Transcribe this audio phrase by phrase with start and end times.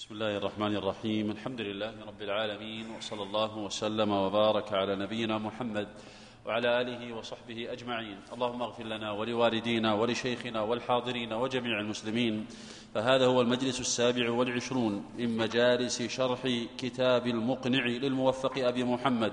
[0.00, 5.88] بسم الله الرحمن الرحيم الحمد لله رب العالمين وصلى الله وسلم وبارك على نبينا محمد
[6.46, 12.46] وعلى اله وصحبه اجمعين اللهم اغفر لنا ولوالدينا ولشيخنا والحاضرين وجميع المسلمين
[12.94, 16.40] فهذا هو المجلس السابع والعشرون من مجالس شرح
[16.78, 19.32] كتاب المقنع للموفق ابي محمد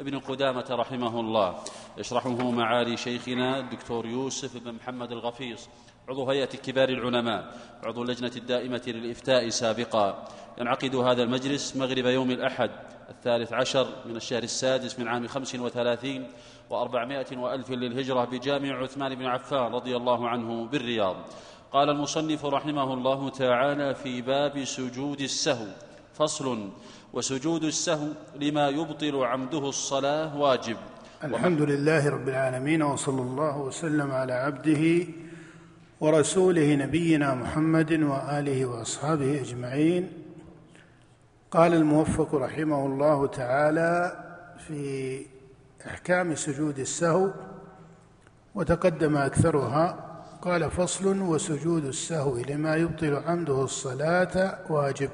[0.00, 1.58] ابن قدامة رحمه الله
[1.98, 5.68] يشرحه معالي شيخنا الدكتور يوسف بن محمد الغفيص
[6.08, 7.54] عضو هيئة كبار العلماء
[7.84, 10.28] عضو اللجنة الدائمة للإفتاء سابقا.
[10.58, 12.70] ينعقد هذا المجلس مغرب يوم الأحد
[13.08, 16.26] الثالث عشر من الشهر السادس من عام خمس وثلاثين
[16.70, 21.16] وأربعمائة وألف للهجرة بجامع عثمان بن عفان رضي الله عنه بالرياض.
[21.72, 25.66] قال المصنف رحمه الله تعالى في باب سجود السهو
[26.14, 26.68] فصل
[27.12, 28.08] وسجود السهو
[28.40, 30.76] لما يبطل عمده الصلاة واجب.
[31.24, 35.06] الحمد لله رب العالمين وصلى الله وسلم على عبده
[36.00, 40.12] ورسوله نبينا محمد وآله وأصحابه أجمعين.
[41.50, 44.24] قال الموفق رحمه الله تعالى
[44.68, 45.20] في
[45.86, 47.30] إحكام سجود السهو
[48.54, 49.86] وتقدم أكثرها
[50.42, 55.10] قال فصل وسجود السهو لما يبطل عمده الصلاة واجب.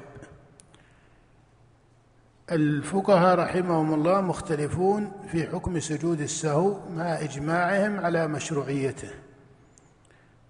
[2.51, 9.22] الفقهاء رحمهم الله مختلفون في حكم سجود السهو مع إجماعهم على مشروعيته.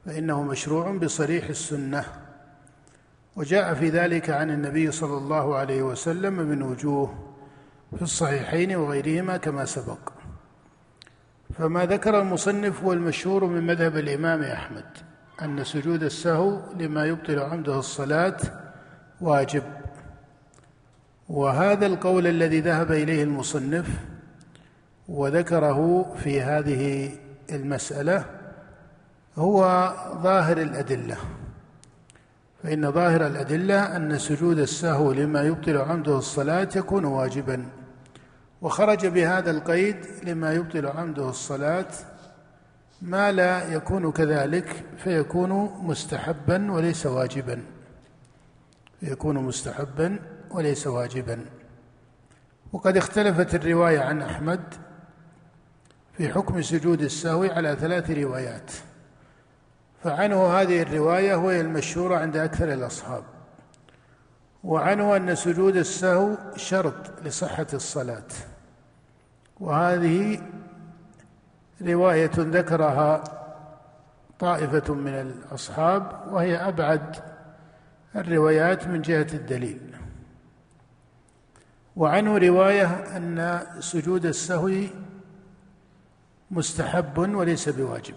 [0.05, 2.05] فإنه مشروع بصريح السنة.
[3.35, 7.13] وجاء في ذلك عن النبي صلى الله عليه وسلم من وجوه
[7.95, 10.09] في الصحيحين وغيرهما كما سبق.
[11.57, 14.85] فما ذكر المصنف هو المشهور من مذهب الإمام أحمد
[15.41, 18.37] أن سجود السهو لما يبطل عمده الصلاة
[19.21, 19.63] واجب.
[21.29, 23.87] وهذا القول الذي ذهب إليه المصنف
[25.09, 27.11] وذكره في هذه
[27.51, 28.25] المسألة
[29.37, 31.17] هو ظاهر الأدلة.
[32.63, 37.65] فإن ظاهر الأدلة أن سجود السهو لما يبطل عمده الصلاة يكون واجبا
[38.61, 41.87] وخرج بهذا القيد لما يبطل عمده الصلاة
[43.01, 45.51] ما لا يكون كذلك فيكون
[45.81, 47.63] مستحبا وليس واجبا.
[48.99, 50.19] فيكون مستحبا
[50.51, 51.45] وليس واجبا.
[52.73, 54.61] وقد اختلفت الرواية عن أحمد
[56.17, 58.71] في حكم سجود السهو على ثلاث روايات.
[60.03, 63.23] فعنه هذه الرواية وهي المشهورة عند أكثر الأصحاب.
[64.63, 68.27] وعنه أن سجود السهو شرط لصحة الصلاة.
[69.59, 70.41] وهذه
[71.81, 73.23] رواية ذكرها
[74.39, 77.15] طائفة من الأصحاب وهي أبعد
[78.15, 79.95] الروايات من جهة الدليل.
[81.95, 82.85] وعنه رواية
[83.17, 84.71] أن سجود السهو
[86.51, 88.15] مستحب وليس بواجب.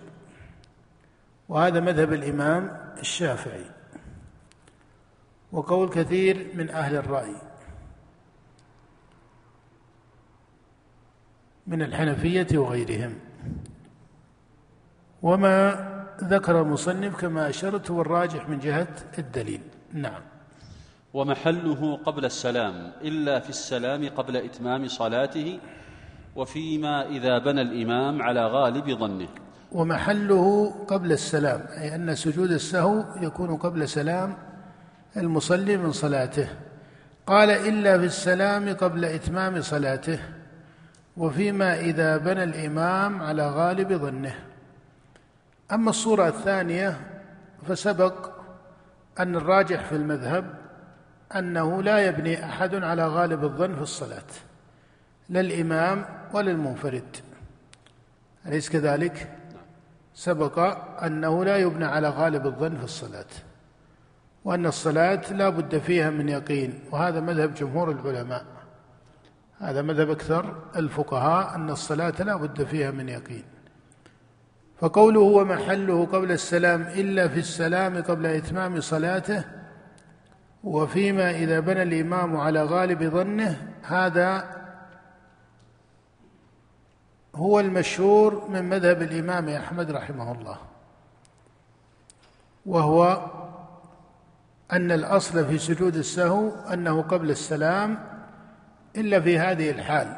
[1.49, 3.65] وهذا مذهب الإمام الشافعي.
[5.53, 7.35] وقول كثير من أهل الرأي.
[11.67, 13.15] من الحنفية وغيرهم.
[15.23, 15.87] وما
[16.25, 19.61] ذكر المصنف كما أشرت هو الراجح من جهة الدليل.
[19.93, 20.23] نعم.
[21.15, 25.61] ومحله قبل السلام إلا في السلام قبل إتمام صلاته
[26.37, 29.29] وفيما إذا بنى الإمام على غالب ظنه.
[29.77, 34.37] ومحله قبل السلام أي أن سجود السهو يكون قبل سلام
[35.17, 36.49] المصلي من صلاته.
[37.27, 40.19] قال إلا في السلام قبل إتمام صلاته
[41.17, 44.35] وفيما إذا بنى الإمام على غالب ظنه.
[45.73, 47.01] أما الصورة الثانية
[47.69, 48.31] فسبق
[49.19, 50.45] أن الراجح في المذهب
[51.37, 54.31] أنه لا يبني أحد على غالب الظن في الصلاة
[55.29, 57.17] لا الإمام ولا المنفرد.
[58.47, 59.36] أليس كذلك؟
[60.17, 60.59] سبق
[61.05, 63.33] أنه لا يبنى على غالب الظن في الصلاة
[64.45, 68.45] وأن الصلاة لا بد فيها من يقين وهذا مذهب جمهور العلماء.
[69.59, 73.45] هذا مذهب أكثر الفقهاء أن الصلاة لا بد فيها من يقين.
[74.79, 79.45] فقوله ومحله قبل السلام إلا في السلام قبل إتمام صلاته
[80.65, 84.57] وفيما إذا بنى الإمام على غالب ظنه هذا
[87.37, 90.59] هو المشهور من مذهب الإمام أحمد رحمه الله
[92.67, 93.31] وهو
[94.73, 97.99] أن الأصل في سجود السهو أنه قبل السلام
[98.97, 100.17] إلا في هذه الحال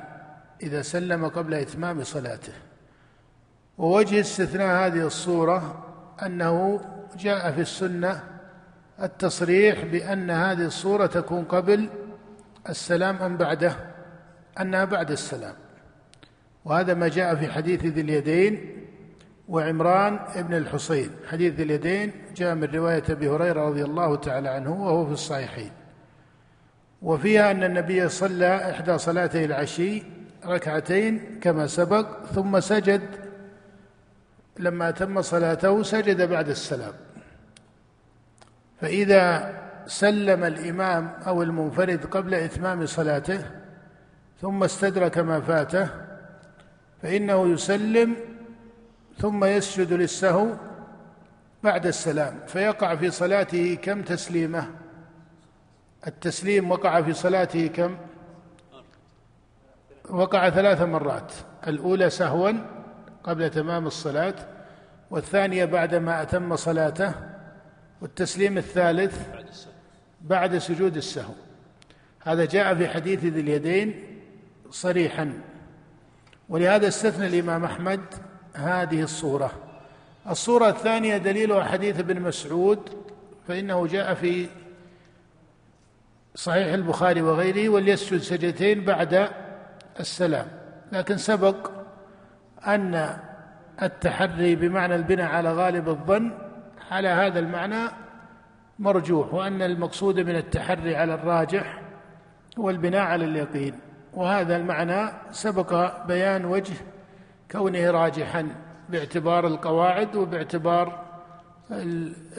[0.62, 2.52] إذا سلم قبل إتمام صلاته.
[3.78, 5.84] ووجه استثناء هذه الصورة
[6.22, 6.80] أنه
[7.18, 8.20] جاء في السنة
[9.02, 11.88] التصريح بأن هذه الصورة تكون قبل
[12.68, 13.76] السلام أم بعده
[14.60, 15.54] أنها بعد السلام.
[16.68, 18.84] وهذا ما جاء في حديث ذي اليدين
[19.48, 21.10] وعمران بن الحصين.
[21.28, 25.70] حديث ذي اليدين جاء من رواية أبي هريرة رضي الله تعالى عنه وهو في الصحيحين.
[27.02, 30.02] وفيها أن النبي صلى إحدى صلاتي العشي
[30.46, 33.02] ركعتين كما سبق ثم سجد
[34.58, 36.92] لما تم صلاته سجد بعد السلام.
[38.80, 39.54] فإذا
[39.86, 43.40] سلم الإمام أو المنفرد قبل إتمام صلاته
[44.40, 46.07] ثم استدرك ما فاته
[47.02, 48.16] فإنه يسلم
[49.18, 50.48] ثم يسجد للسهو
[51.62, 54.70] بعد السلام فيقع في صلاته كم تسليمة؟
[56.06, 57.96] التسليم وقع في صلاته كم؟
[60.10, 61.32] وقع ثلاث مرات
[61.66, 62.52] الأولى سهوا
[63.24, 64.34] قبل تمام الصلاة
[65.10, 67.14] والثانية بعدما أتم صلاته
[68.00, 69.28] والتسليم الثالث
[70.20, 71.34] بعد سجود السهو.
[72.20, 74.04] هذا جاء في حديث ذي اليدين
[74.70, 75.32] صريحا.
[76.48, 78.00] ولهذا استثنى الإمام أحمد
[78.54, 79.50] هذه الصورة.
[80.30, 82.90] الصورة الثانية دليلها حديث ابن مسعود
[83.48, 84.48] فإنه جاء في
[86.34, 89.30] صحيح البخاري وغيره وليسجد سجدتين بعد
[90.00, 90.46] السلام.
[90.92, 91.70] لكن سبق
[92.66, 93.18] أن
[93.82, 96.32] التحري بمعنى البناء على غالب الظن
[96.90, 97.90] على هذا المعنى
[98.78, 101.82] مرجوح وأن المقصود من التحري على الراجح
[102.58, 103.87] هو البناء على اليقين.
[104.14, 106.74] وهذا المعنى سبق بيان وجه
[107.50, 108.48] كونه راجحا
[108.88, 111.04] باعتبار القواعد وباعتبار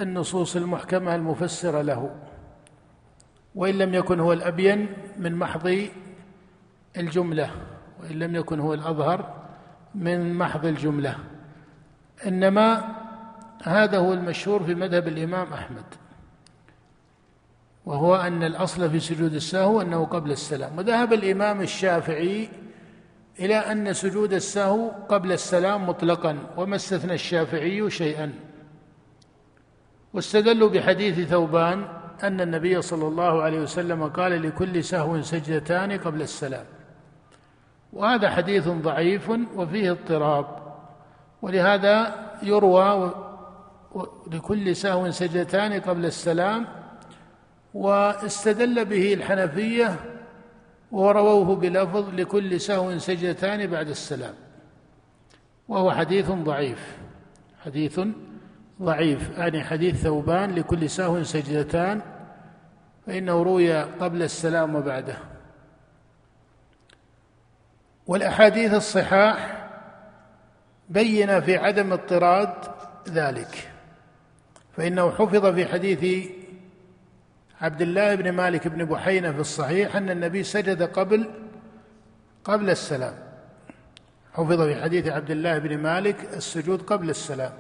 [0.02, 2.16] النصوص المحكمة المفسرة له.
[3.56, 5.88] وإن لم يكن هو الأبين من محض
[6.98, 7.52] الجملة
[8.02, 9.34] وإن لم يكن هو الأظهر
[9.96, 11.16] من محض الجملة.
[12.28, 12.96] إنما
[13.64, 15.84] هذا هو المشهور في مذهب الإمام أحمد.
[17.90, 20.78] وهو أن الأصل في سجود السهو أنه قبل السلام.
[20.78, 22.50] وذهب الإمام الشافعي
[23.40, 28.34] إلى أن سجود السهو قبل السلام مطلقا وما استثنى الشافعي شيئا.
[30.14, 31.88] واستدلوا بحديث ثوبان
[32.24, 36.66] أن النبي صلى الله عليه وسلم قال لكل سهو سجدتان قبل السلام.
[37.94, 40.46] وهذا حديث ضعيف وفيه اضطراب
[41.42, 43.14] ولهذا يروى
[44.32, 46.79] لكل سهو سجدتان قبل السلام
[47.74, 49.96] واستدل به الحنفية
[50.92, 54.34] ورووه بلفظ لكل سهو سجدتان بعد السلام.
[55.68, 56.98] وهو حديث ضعيف.
[57.66, 58.00] حديث
[58.82, 59.38] ضعيف.
[59.38, 62.02] يعني حديث ثوبان لكل سهو سجدتان
[63.08, 65.18] فإنه روي قبل السلام وبعده.
[68.08, 69.70] والأحاديث الصحاح
[70.90, 72.54] بين في عدم اضطراد
[73.10, 73.72] ذلك
[74.78, 76.30] فإنه حفظ في حديث
[77.62, 81.30] عبد الله بن مالك بن بحينة في الصحيح أن النبي سجد قبل
[82.44, 83.14] قبل السلام.
[84.34, 87.54] حفظ في حديث عبد الله بن مالك السجود قبل السلام.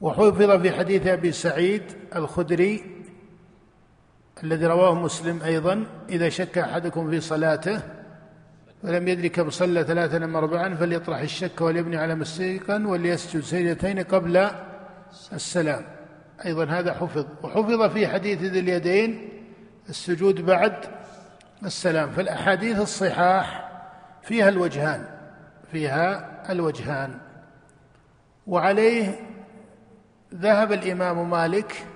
[0.00, 1.82] وحفظ في حديث أبي سعيد
[2.16, 2.98] الخدري
[4.42, 7.80] الذي رواه مسلم أيضا إذا شك أحدكم في صلاته
[8.82, 14.50] فلم يدري كم صلى ثلاثا أم أربعا فليطرح الشك وليبني على مستيقا وليسجد سجدتين قبل
[15.32, 15.97] السلام.
[16.44, 19.28] أيضا هذا حفظ وحفظ في حديث ذي اليدين
[19.88, 20.74] السجود بعد
[21.64, 23.70] السلام فالأحاديث الصحاح
[24.22, 25.06] فيها الوجهان
[25.72, 27.18] فيها الوجهان.
[28.46, 29.20] وعليه
[30.34, 31.86] ذهب الإمام مالك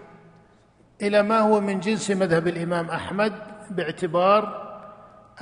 [1.02, 3.32] إلى ما هو من جنس مذهب الإمام أحمد
[3.70, 4.62] باعتبار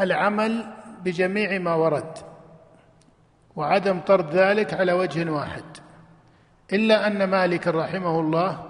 [0.00, 0.64] العمل
[1.04, 2.18] بجميع ما ورد
[3.56, 5.64] وعدم طرد ذلك على وجه واحد.
[6.72, 8.69] إلا أن مالك رحمه الله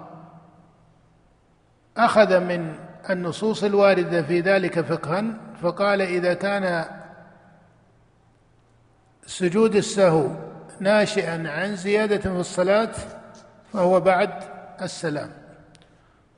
[1.97, 2.75] أخذ من
[3.09, 5.23] النصوص الواردة في ذلك فقها
[5.61, 6.85] فقال إذا كان
[9.25, 10.27] سجود السهو
[10.79, 12.91] ناشئا عن زيادة في الصلاة
[13.73, 14.29] فهو بعد
[14.81, 15.31] السلام.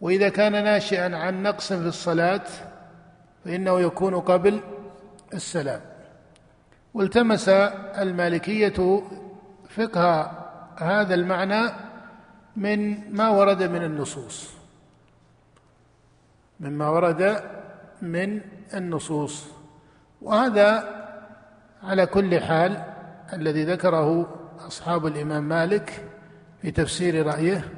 [0.01, 2.43] وإذا كان ناشئا عن نقص في الصلاة
[3.45, 4.61] فإنه يكون قبل
[5.33, 5.81] السلام.
[6.93, 9.03] والتمس المالكية
[9.69, 10.31] فقه
[10.77, 11.71] هذا المعنى
[12.55, 14.62] من ما ورد من النصوص.
[16.59, 17.43] مما ورد
[18.01, 18.41] من
[18.73, 19.47] النصوص.
[20.21, 21.03] وهذا
[21.83, 22.83] على كل حال
[23.33, 24.35] الذي ذكره
[24.67, 26.03] أصحاب الإمام مالك
[26.61, 27.69] في تفسير رأيه.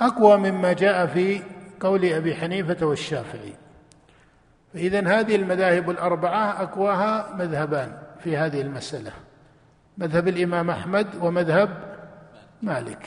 [0.00, 1.42] أقوى مما جاء في
[1.80, 3.54] قول أبي حنيفة والشافعي.
[4.74, 9.12] فإذا هذه المذاهب الأربعة أقواها مذهبان في هذه المسألة
[9.98, 11.96] مذهب الإمام أحمد ومذهب
[12.62, 13.06] مالك.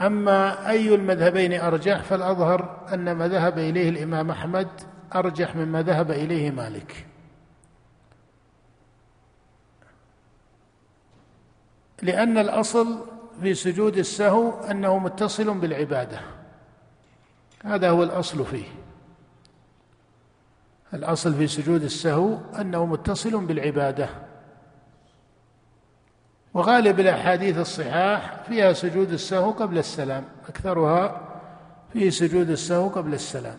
[0.00, 4.68] أما أي المذهبين أرجح فالأظهر أن ما ذهب إليه الإمام أحمد
[5.14, 7.06] أرجح مما ذهب إليه مالك.
[12.02, 13.06] لأن الأصل
[13.42, 16.20] في سجود السهو أنه متصل بالعبادة.
[17.64, 18.64] هذا هو الأصل فيه.
[20.94, 24.08] الأصل في سجود السهو أنه متصل بالعبادة.
[26.54, 31.20] وغالب الأحاديث الصحاح فيها سجود السهو قبل السلام أكثرها
[31.92, 33.58] في سجود السهو قبل السلام.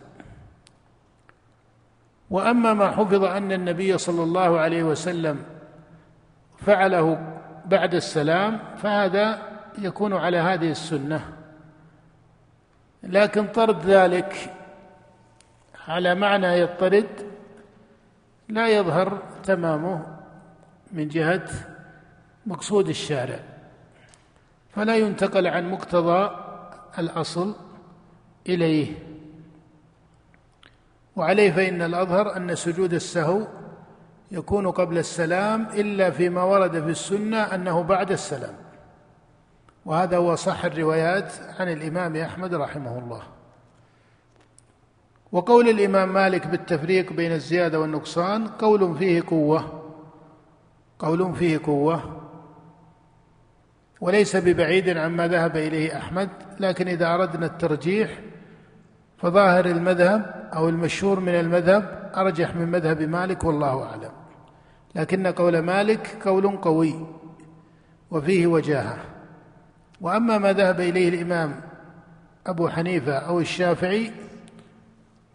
[2.29, 5.43] وأما ما حفظ أن النبي صلى الله عليه وسلم
[6.57, 9.41] فعله بعد السلام فهذا
[9.77, 11.21] يكون على هذه السنة.
[13.03, 14.53] لكن طرد ذلك
[15.87, 17.07] على معنى يطرد
[18.49, 20.05] لا يظهر تمامه
[20.91, 21.49] من جهة
[22.45, 23.39] مقصود الشارع.
[24.75, 26.35] فلا ينتقل عن مقتضى
[26.99, 27.55] الأصل
[28.49, 28.93] إليه.
[31.15, 33.47] وعليه فإن الأظهر أن سجود السهو
[34.31, 38.55] يكون قبل السلام إلا فيما ورد في السنة أنه بعد السلام.
[39.85, 43.21] وهذا هو صح الروايات عن الإمام أحمد رحمه الله.
[45.31, 49.83] وقول الإمام مالك بالتفريق بين الزيادة والنقصان قول فيه قوة.
[50.99, 52.20] قول فيه قوة.
[54.01, 56.29] وليس ببعيد عما ذهب إليه أحمد
[56.59, 58.19] لكن إذا أردنا الترجيح
[59.17, 64.11] فظاهر المذهب أو المشهور من المذهب أرجح من مذهب مالك والله أعلم.
[64.95, 67.07] لكن قول مالك قول قوي
[68.11, 68.97] وفيه وجاهة.
[70.01, 71.61] وأما ما ذهب إليه الإمام
[72.47, 74.11] أبو حنيفة أو الشافعي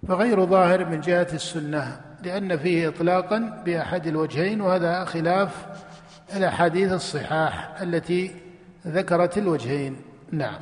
[0.08, 5.66] فغير ظاهر من جهة السنة لأن فيه إطلاقا بأحد الوجهين وهذا خلاف
[6.36, 8.45] الأحاديث الصحاح التي
[8.86, 9.96] ذكرت الوجهين.
[10.32, 10.60] نعم.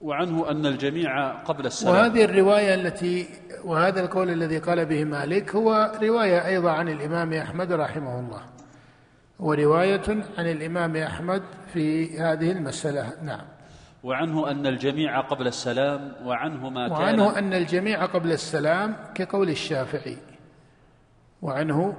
[0.00, 1.94] وعنه أن الجميع قبل السلام.
[1.94, 3.28] وهذه الرواية التي
[3.64, 8.42] وهذا القول الذي قال به مالك هو رواية أيضا عن الإمام أحمد رحمه الله.
[9.40, 13.12] هو رواية عن الإمام أحمد في هذه المسألة.
[13.22, 13.44] نعم.
[14.04, 16.96] وعنه أن الجميع قبل السلام وعنه ما كان.
[16.96, 20.16] وعنه أن الجميع قبل السلام كقول الشافعي.
[21.42, 21.94] وعنه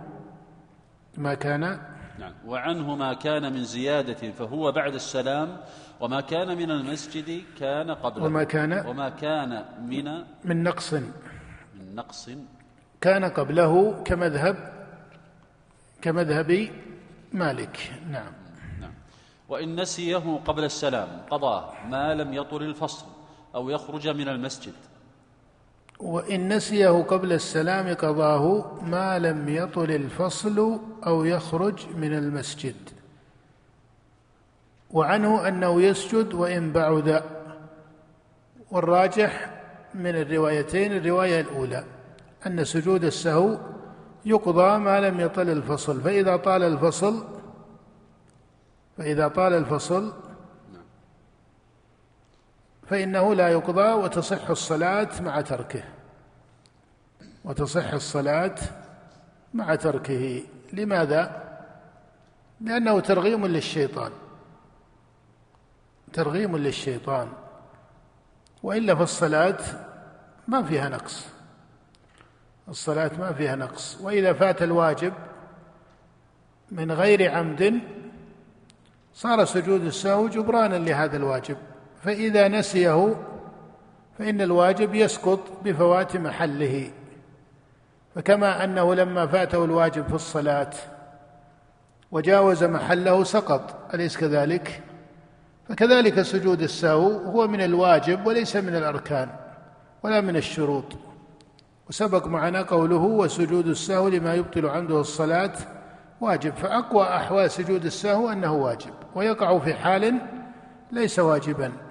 [1.17, 1.79] ما كان
[2.21, 2.33] نعم.
[2.45, 5.57] وعنه ما كان من زيادة فهو بعد السلام
[5.99, 8.25] وما كان من المسجد كان قبله.
[8.25, 10.05] وما كان وما كان من
[10.45, 10.93] من نقص.
[10.93, 12.29] من نقص.
[13.01, 14.55] كان قبله كمذهب
[16.01, 16.69] كمذهب
[17.33, 17.91] مالك.
[18.09, 18.33] نعم.
[18.81, 18.93] نعم.
[19.49, 23.05] وإن نسيه قبل السلام قضاه ما لم يطل الفصل
[23.55, 24.73] أو يخرج من المسجد.
[26.01, 32.75] وإن نسيه قبل السلام قضاه ما لم يطل الفصل أو يخرج من المسجد.
[34.91, 37.23] وعنه أنه يسجد وإن بعد.
[38.71, 39.61] والراجح
[39.93, 41.83] من الروايتين الرواية الأولى
[42.47, 43.57] أن سجود السهو
[44.25, 46.01] يقضى ما لم يطل الفصل.
[46.01, 47.23] فإذا طال الفصل
[48.97, 50.13] فإذا طال الفصل
[52.91, 55.83] فإنه لا يقضى وتصح الصلاة مع تركه.
[57.45, 58.55] وتصح الصلاة
[59.53, 60.43] مع تركه.
[60.73, 61.51] لماذا؟
[62.61, 64.11] لأنه ترغيم للشيطان.
[66.13, 67.27] ترغيم للشيطان.
[68.63, 69.59] وإلا فالصلاة
[70.47, 71.27] ما فيها نقص.
[72.69, 73.97] الصلاة ما فيها نقص.
[74.01, 75.13] وإذا فات الواجب
[76.71, 77.79] من غير عمد
[79.13, 81.57] صار سجود السهو جبرانا لهذا الواجب.
[82.03, 83.15] فإذا نسيه
[84.19, 86.91] فإن الواجب يسقط بفوات محله.
[88.15, 90.69] فكما أنه لما فاته الواجب في الصلاة
[92.11, 94.81] وجاوز محله سقط أليس كذلك؟
[95.69, 99.29] فكذلك سجود السهو هو من الواجب وليس من الأركان
[100.03, 100.85] ولا من الشروط.
[101.89, 105.53] وسبق معنا قوله وسجود السهو لما يبطل عنده الصلاة
[106.21, 106.53] واجب.
[106.53, 110.17] فأقوى أحوال سجود السهو أنه واجب ويقع في حال
[110.91, 111.90] ليس واجبا.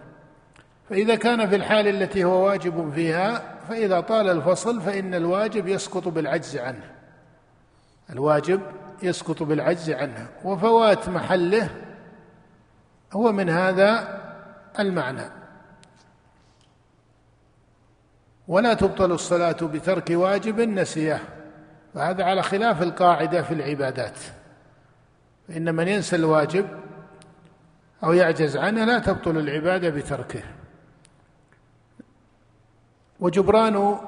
[0.90, 6.56] فإذا كان في الحال التي هو واجب فيها فإذا طال الفصل فإن الواجب يسقط بالعجز
[6.56, 6.90] عنه.
[8.10, 8.60] الواجب
[9.02, 10.26] يسقط بالعجز عنه.
[10.44, 11.68] وفوات محله
[13.12, 14.20] هو من هذا
[14.78, 15.30] المعنى.
[18.48, 21.20] ولا تبطل الصلاة بترك واجب نسيه.
[21.94, 24.18] وهذا على خلاف القاعدة في العبادات.
[25.48, 26.66] فإن من ينسى الواجب
[28.04, 30.42] أو يعجز عنه لا تبطل العبادة بتركه.
[33.20, 33.98] وجبران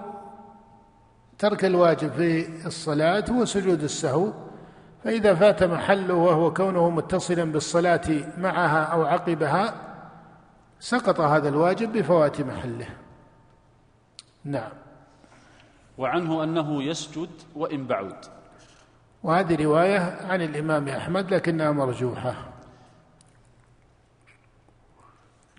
[1.38, 4.32] ترك الواجب في الصلاة هو سجود السهو
[5.04, 9.74] فإذا فات محله وهو كونه متصلا بالصلاة معها أو عقبها
[10.80, 12.88] سقط هذا الواجب بفوات محله.
[14.44, 14.70] نعم.
[15.98, 18.14] وعنه أنه يسجد وإن بعد.
[19.22, 22.51] وهذه رواية عن الإمام أحمد لكنها مرجوحة.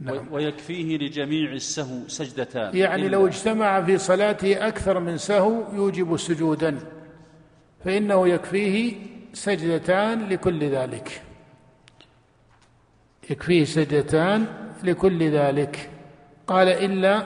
[0.04, 0.28] نعم.
[0.32, 2.78] ويكفيه لجميع السهو سجدتان.
[2.78, 6.80] يعني لو اجتمع في صلاته أكثر من سهو يوجب سجودا
[7.86, 8.96] فإنه يكفيه
[9.34, 11.22] سجدتان لكل ذلك.
[13.30, 14.46] يكفيه سجدتان
[14.84, 15.90] لكل ذلك.
[16.48, 17.24] قال إلا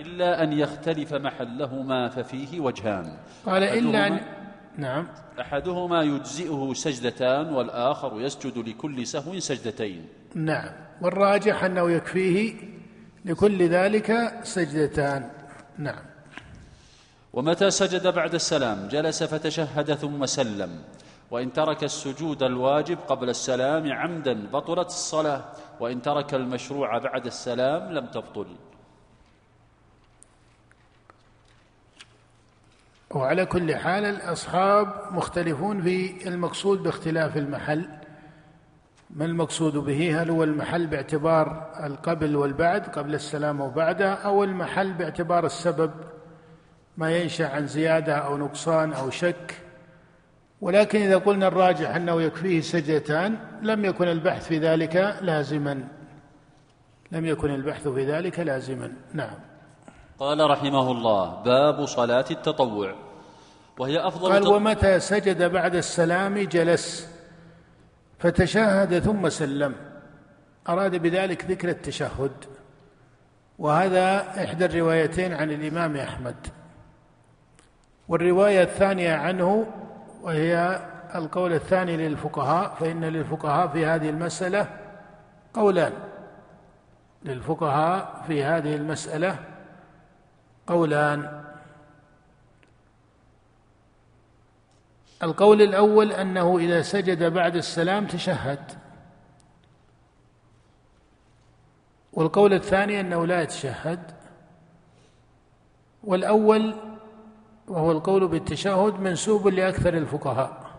[0.00, 3.16] إلا أن يختلف محلهما ففيه وجهان.
[3.46, 4.20] قال إلا أن
[4.76, 5.06] نعم.
[5.40, 10.06] أحدهما يجزئه سجدتان والآخر يسجد لكل سهو سجدتين.
[10.34, 10.89] نعم.
[11.00, 12.54] والراجح أنه يكفيه
[13.24, 15.30] لكل ذلك سجدتان.
[15.78, 16.02] نعم.
[17.32, 20.82] ومتى سجد بعد السلام؟ جلس فتشهد ثم سلم.
[21.30, 25.44] وإن ترك السجود الواجب قبل السلام عمدا بطلت الصلاة.
[25.80, 28.46] وإن ترك المشروع بعد السلام لم تبطل.
[33.10, 37.99] وعلى كل حال الأصحاب مختلفون في المقصود باختلاف المحل.
[39.14, 45.46] ما المقصود به؟ هل هو المحل باعتبار القبل والبعد قبل السلام وبعده أو المحل باعتبار
[45.46, 45.90] السبب؟
[46.96, 49.62] ما ينشأ عن زيادة أو نقصان أو شك.
[50.60, 55.88] ولكن إذا قلنا الراجح أنه يكفيه سجدتان لم يكن البحث في ذلك لازما.
[57.12, 58.92] لم يكن البحث في ذلك لازما.
[59.12, 59.38] نعم.
[60.18, 62.94] قال رحمه الله باب صلاة التطوع.
[63.78, 67.19] وهي أفضل قال ومتى سجد بعد السلام جلس.
[68.20, 69.74] فتشهد ثم سلم.
[70.68, 72.32] أراد بذلك ذكر التشهد.
[73.58, 76.36] وهذا إحدى الروايتين عن الإمام أحمد.
[78.08, 79.66] والرواية الثانية عنه
[80.22, 80.80] وهي
[81.14, 84.66] القول الثاني للفقهاء فإن للفقهاء في هذه المسألة
[85.54, 85.92] قولان.
[87.22, 89.36] للفقهاء في هذه المسألة
[90.66, 91.39] قولان.
[95.22, 98.72] القول الأول أنه إذا سجد بعد السلام تشهد.
[102.12, 104.00] والقول الثاني أنه لا يتشهد.
[106.04, 106.74] والأول
[107.68, 110.70] وهو القول بالتشهد منسوب لأكثر الفقهاء.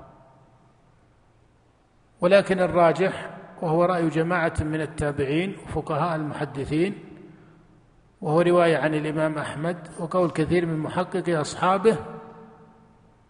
[2.21, 3.29] ولكن الراجح
[3.61, 7.03] وهو رأي جماعة من التابعين وفقهاء المحدثين
[8.21, 11.97] وهو رواية عن الإمام أحمد وقول كثير من محققي أصحابه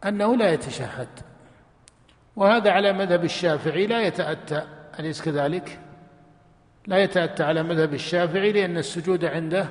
[0.05, 1.07] أنه لا يتشهد.
[2.35, 4.67] وهذا على مذهب الشافعي لا يتأتى.
[4.99, 5.79] أليس كذلك؟
[6.87, 9.67] لا يتأتى على مذهب الشافعي لأن السجود عنده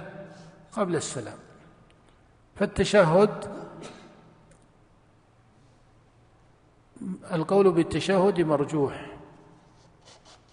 [0.72, 1.38] قبل السلام.
[2.56, 3.44] فالتشهد
[7.32, 9.06] القول بالتشهد مرجوح.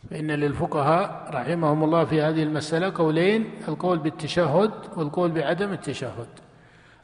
[0.09, 6.27] فإن للفقهاء رحمهم الله في هذه المسألة قولين القول بالتشهد والقول بعدم التشهد.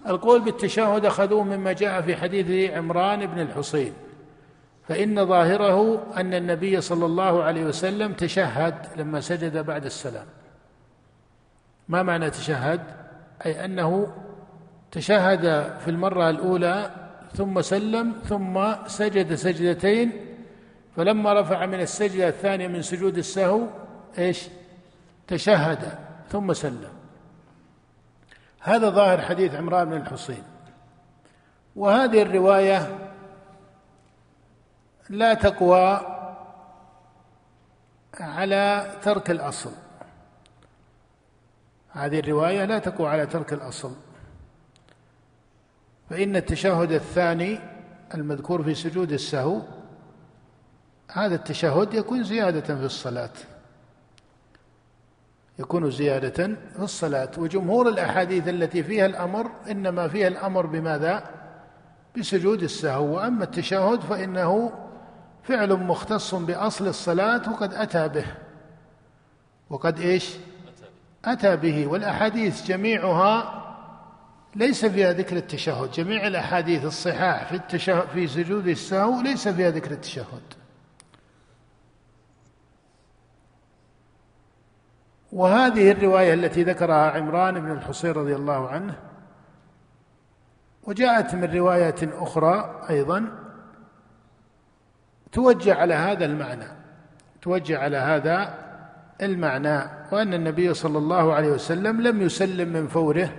[0.08, 3.94] القول بالتشهد أخذوه مما جاء في حديث عمران بن الحصين
[4.88, 10.26] فإن ظاهره أن النبي صلى الله عليه وسلم تشهد لما سجد بعد السلام.
[11.90, 12.82] ما معنى تشهد؟
[13.46, 14.14] أي أنه
[14.92, 15.42] تشهد
[15.80, 16.92] في المرة الأولى
[17.36, 20.12] ثم سلم ثم سجد سجدتين
[20.96, 23.62] فلما رفع من السجدة الثانية من سجود السهو
[24.18, 24.48] إيش؟
[25.28, 25.80] تشهد
[26.30, 27.03] ثم سلم.
[28.64, 30.44] هذا ظاهر حديث عمران بن الحصين.
[31.76, 33.10] وهذه الرواية
[35.10, 36.02] لا تقوى
[38.20, 39.72] على ترك الأصل.
[41.92, 43.96] هذه الرواية لا تقوى على ترك الأصل.
[46.10, 47.60] فإن التشهد الثاني
[48.14, 49.62] المذكور في سجود السهو
[51.12, 53.34] هذا التشهد يكون زيادة في الصلاة.
[55.60, 61.24] يكون زيادة في الصلاة وجمهور الأحاديث التي فيها الأمر إنما فيها الأمر بماذا؟
[62.18, 63.16] بسجود السهو.
[63.16, 64.72] وأما التشهد فإنه
[65.44, 68.26] فعل مختص بأصل الصلاة وقد أتى به.
[69.70, 70.36] وقد إيش؟
[71.26, 71.88] أتى به.
[71.88, 73.60] والأحاديث جميعها
[74.56, 75.92] ليس فيها ذكر التشهد.
[75.92, 80.63] جميع الأحاديث الصحاح في التشهد في سجود السهو ليس فيها ذكر التشهد.
[85.34, 88.96] وهذه الرواية التي ذكرها عمران بن الحصين رضي الله عنه
[90.84, 93.28] وجاءت من رواية أخرى أيضا
[95.32, 96.66] توجه على هذا المعنى
[97.42, 98.54] توجه على هذا
[99.22, 99.80] المعنى
[100.12, 103.30] وأن النبي صلى الله عليه وسلم لم يسلم من فوره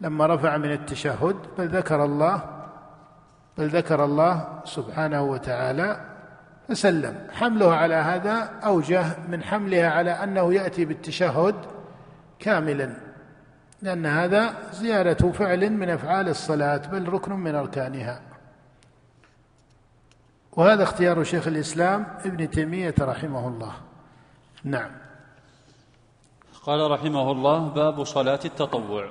[0.00, 2.42] لما رفع من التشهد بل ذكر الله
[3.58, 6.00] بل ذكر الله سبحانه وتعالى
[6.68, 11.54] فسلم حمله على هذا أوجه من حملها على أنه يأتي بالتشهد
[12.38, 12.94] كاملا
[13.82, 18.20] لأن هذا زيادة فعل من أفعال الصلاة بل ركن من أركانها.
[20.52, 23.72] وهذا اختيار شيخ الإسلام ابن تيمية رحمه الله.
[24.64, 24.90] نعم.
[26.62, 29.10] قال رحمه الله باب صلاة التطوع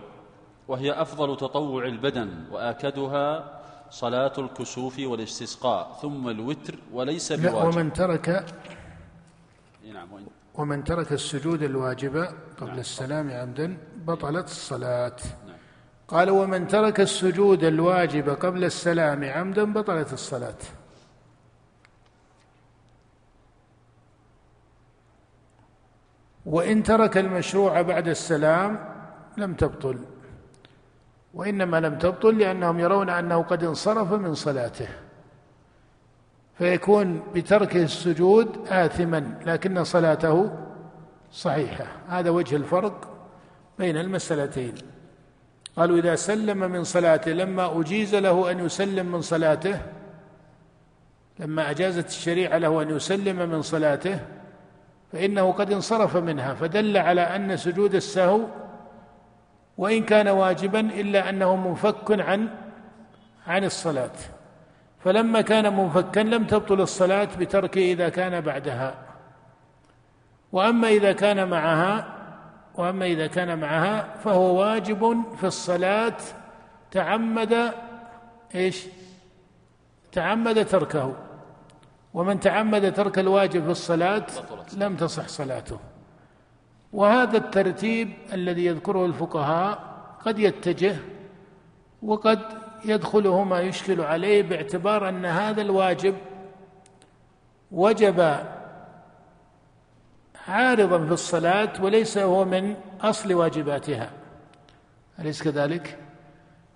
[0.67, 3.56] وهي أفضل تطوع البدن وآكدها
[3.89, 7.75] صلاة الكسوف والاستسقاء ثم الوتر وليس بواجب.
[7.75, 8.45] ومن ترك
[9.93, 12.17] نعم وإن ومن ترك السجود الواجب
[12.57, 12.79] قبل نعم.
[12.79, 15.17] السلام عمدا بطلت الصلاة.
[15.47, 15.57] نعم.
[16.07, 20.61] قال ومن ترك السجود الواجب قبل السلام عمدا بطلت الصلاة.
[26.45, 28.93] وإن ترك المشروع بعد السلام
[29.37, 30.16] لم تبطل.
[31.37, 34.87] وإنما لم تبطل لأنهم يرون أنه قد انصرف من صلاته.
[36.57, 40.51] فيكون بتركه السجود آثما لكن صلاته
[41.31, 41.85] صحيحة.
[42.09, 43.07] هذا وجه الفرق
[43.79, 44.73] بين المسألتين.
[45.75, 49.81] قالوا إذا سلم من صلاته لما أجيز له أن يسلم من صلاته
[51.39, 54.19] لما أجازت الشريعة له أن يسلم من صلاته
[55.11, 56.53] فإنه قد انصرف منها.
[56.53, 58.39] فدل على أن سجود السهو
[59.77, 62.49] وإن كان واجبا إلا أنه منفك عن
[63.47, 64.17] عن الصلاة.
[65.03, 68.95] فلما كان منفكا لم تبطل الصلاة بتركه إذا كان بعدها.
[70.51, 72.13] وأما إذا كان معها
[72.75, 76.17] وأما إذا كان معها فهو واجب في الصلاة
[76.91, 77.73] تعمد
[78.55, 78.85] إيش؟
[80.11, 81.15] تعمد تركه.
[82.13, 84.25] ومن تعمد ترك الواجب في الصلاة
[84.77, 85.79] لم تصح صلاته.
[86.97, 89.79] وهذا الترتيب الذي يذكره الفقهاء
[90.25, 90.95] قد يتجه
[92.03, 92.39] وقد
[92.85, 96.15] يدخله ما يشكل عليه باعتبار أن هذا الواجب
[97.71, 98.37] وجب
[100.47, 104.09] عارضا في الصلاة وليس هو من أصل واجباتها.
[105.19, 105.97] أليس كذلك؟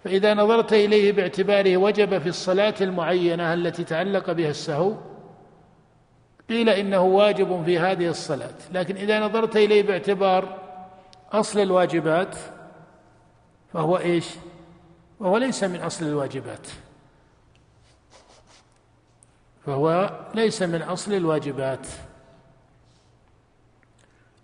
[0.04, 4.96] فإذا نظرت إليه باعتباره وجب في الصلاة المعينة التي تعلق بها السهو
[6.52, 10.58] قيل إنه واجب في هذه الصلاة لكن إذا نظرت إليه باعتبار
[11.32, 12.36] أصل الواجبات
[13.74, 14.26] فهو إيش؟
[15.20, 16.68] وهو ليس من أصل الواجبات.
[19.66, 21.88] فهو ليس من أصل الواجبات.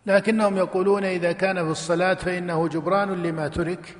[0.05, 3.97] لكنهم يقولون إذا كان في الصلاة فإنه جبران لما ترك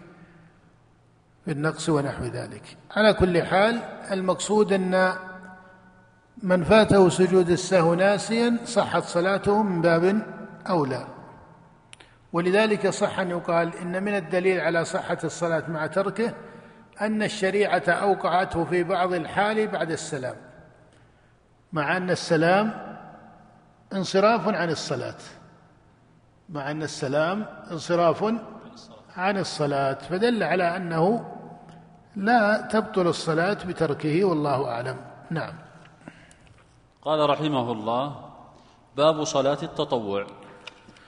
[1.48, 2.78] بالنقص ونحو ذلك.
[2.92, 3.76] على كل حال
[4.12, 5.18] المقصود أن
[6.44, 10.22] من فاته سجود السهو ناسيا صحت صلاته من باب
[10.70, 11.08] أولى.
[12.34, 16.34] ولذلك صح أن يقال إن من الدليل على صحة الصلاة مع تركه
[17.02, 20.36] أن الشريعة أوقعته في بعض الحال بعد السلام
[21.74, 22.74] مع أن السلام
[23.94, 25.16] انصراف عن الصلاة
[26.50, 28.34] مع أن السلام انصراف
[29.18, 31.26] عن الصلاة فدل على أنه
[32.16, 34.98] لا تبطل الصلاة بتركه والله أعلم.
[35.30, 35.54] نعم.
[37.08, 38.16] قال رحمه الله
[38.98, 40.28] باب صلاة التطوع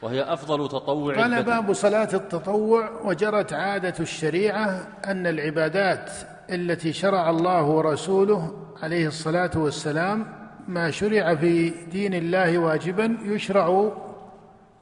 [0.01, 1.51] وهي أفضل تطوع قال البدن.
[1.51, 6.11] باب صلاة التطوع وجرت عادة الشريعة أن العبادات
[6.49, 10.25] التي شرع الله ورسوله عليه الصلاة والسلام
[10.67, 13.91] ما شرع في دين الله واجبا يشرع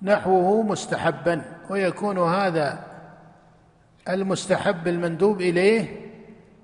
[0.02, 2.84] نحوه مستحبا ويكون هذا
[4.10, 6.12] المستحب المندوب إليه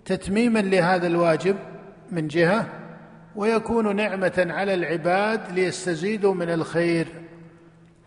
[0.05, 1.55] تتميما لهذا الواجب
[2.11, 2.82] من جهة
[3.35, 7.07] ويكون نعمة على العباد ليستزيدوا من الخير.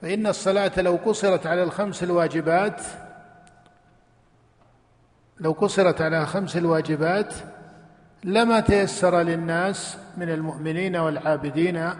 [0.03, 2.81] فإن الصلاة لو قصرت على الخمس الواجبات
[5.41, 7.35] لو قصرت على خمس الواجبات
[8.25, 11.91] لما تيسر للناس من المؤمنين والعابدين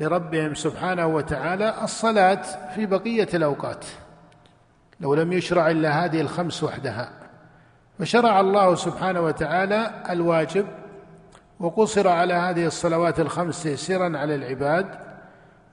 [0.00, 2.42] لربهم سبحانه وتعالى الصلاة
[2.74, 3.84] في بقية الأوقات.
[5.00, 7.10] لو لم يشرع إلا هذه الخمس وحدها.
[7.98, 10.66] فشرع الله سبحانه وتعالى الواجب
[11.62, 14.86] وقصر على هذه الصلوات الخمس تيسيرا على العباد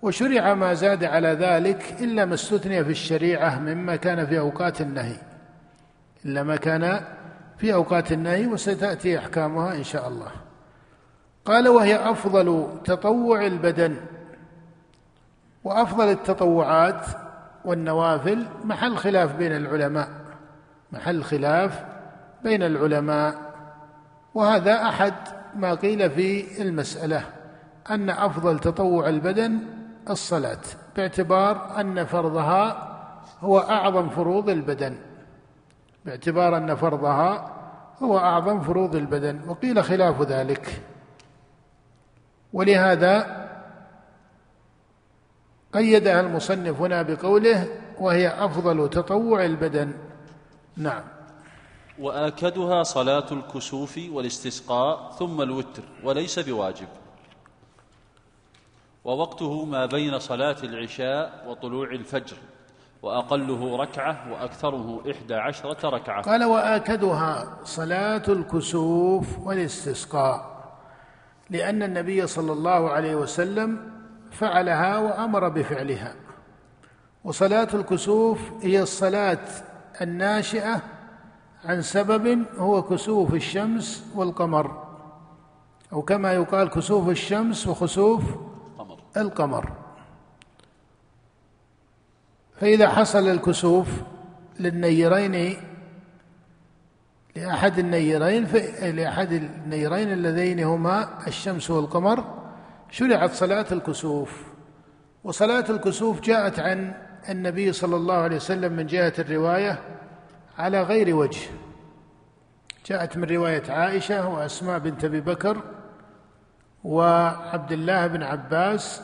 [0.01, 5.15] وشرع ما زاد على ذلك إلا ما استثني في الشريعة مما كان في أوقات النهي.
[6.25, 7.01] إلا ما كان
[7.57, 10.31] في أوقات النهي وستأتي أحكامها إن شاء الله.
[11.45, 13.95] قال وهي أفضل تطوع البدن
[15.63, 17.05] وأفضل التطوعات
[17.65, 20.09] والنوافل محل خلاف بين العلماء
[20.91, 21.83] محل خلاف
[22.43, 23.35] بين العلماء
[24.33, 25.13] وهذا أحد
[25.55, 27.25] ما قيل في المسألة
[27.89, 29.59] أن أفضل تطوع البدن
[30.09, 30.61] الصلاة
[30.95, 32.89] باعتبار أن فرضها
[33.39, 34.95] هو أعظم فروض البدن.
[36.05, 37.51] باعتبار أن فرضها
[38.03, 40.81] هو أعظم فروض البدن وقيل خلاف ذلك.
[42.53, 43.39] ولهذا
[45.73, 47.67] قيدها المصنف هنا بقوله
[47.99, 49.93] وهي أفضل تطوع البدن
[50.77, 51.18] نعم.
[51.99, 56.87] وآكدها صلاة الكسوف والاستسقاء ثم الوتر وليس بواجب.
[59.03, 62.37] ووقته ما بين صلاة العشاء وطلوع الفجر
[63.01, 66.21] وأقله ركعة وأكثره إحدى عشرة ركعة.
[66.21, 70.59] قال وآكدها صلاة الكسوف والاستسقاء
[71.49, 73.91] لأن النبي صلى الله عليه وسلم
[74.31, 76.15] فعلها وأمر بفعلها.
[77.23, 79.45] وصلاة الكسوف هي الصلاة
[80.01, 80.81] الناشئة
[81.65, 84.87] عن سبب هو كسوف الشمس والقمر
[85.93, 88.23] أو كما يقال كسوف الشمس وخسوف
[89.17, 89.71] القمر.
[92.59, 93.87] فإذا حصل الكسوف
[94.59, 95.57] للنيرين
[97.35, 98.43] لأحد النيرين
[98.95, 102.23] لأحد النيرين اللذين هما الشمس والقمر
[102.91, 104.43] شرعت صلاة الكسوف.
[105.23, 106.93] وصلاة الكسوف جاءت عن
[107.29, 109.79] النبي صلى الله عليه وسلم من جهة الرواية
[110.59, 111.49] على غير وجه.
[112.85, 115.61] جاءت من رواية عائشة وأسماء بنت أبي بكر
[116.83, 119.01] وعبد الله بن عباس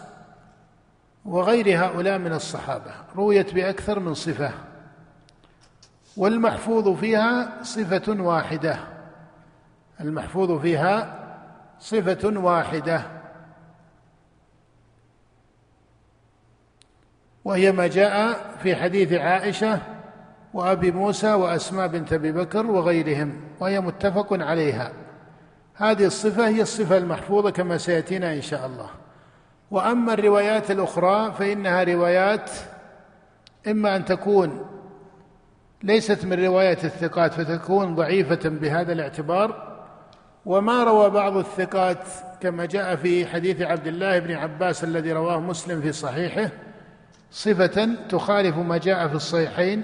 [1.26, 2.92] وغير هؤلاء من الصحابة.
[3.16, 4.52] رويت بأكثر من صفة.
[6.18, 8.80] والمحفوظ فيها صفة واحدة.
[10.02, 11.20] المحفوظ فيها
[11.80, 13.02] صفة واحدة.
[17.46, 19.95] وهي ما جاء في حديث عائشة
[20.56, 24.92] وأبي موسى وأسماء بنت أبي بكر وغيرهم وهي متفق عليها.
[25.76, 28.90] هذه الصفة هي الصفة المحفوظة كما سيأتينا إن شاء الله.
[29.72, 32.52] وأما الروايات الأخرى فإنها روايات
[33.68, 34.66] إما أن تكون
[35.84, 39.78] ليست من رواية الثقات فتكون ضعيفة بهذا الاعتبار
[40.46, 42.08] وما روى بعض الثقات
[42.42, 46.50] كما جاء في حديث عبد الله بن عباس الذي رواه مسلم في صحيحه
[47.32, 49.84] صفة تخالف ما جاء في الصحيحين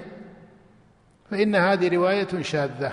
[1.32, 2.92] فإن هذه رواية شاذة.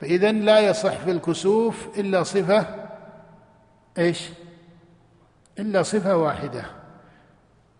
[0.00, 2.66] فإذا لا يصح في الكسوف إلا صفة
[3.98, 4.28] إيش؟
[5.58, 6.64] إلا صفة واحدة.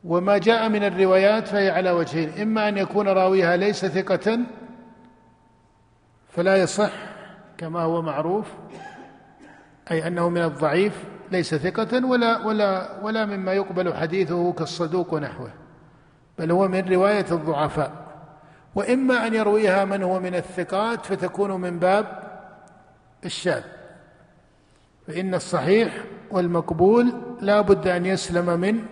[0.05, 4.38] وما جاء من الروايات فهي على وجهين إما أن يكون راويها ليس ثقة
[6.29, 6.92] فلا يصح
[7.59, 8.46] كما هو معروف
[9.90, 15.51] أي أنه من الضعيف ليس ثقة ولا ولا ولا مما يقبل حديثه كالصدوق ونحوه
[16.38, 18.08] بل هو من رواية الضعفاء.
[18.75, 22.23] وإما أن يرويها من هو من الثقات فتكون من باب
[23.25, 23.63] الشاذ.
[25.07, 28.87] فإن الصحيح والمقبول لا بد أن يسلم من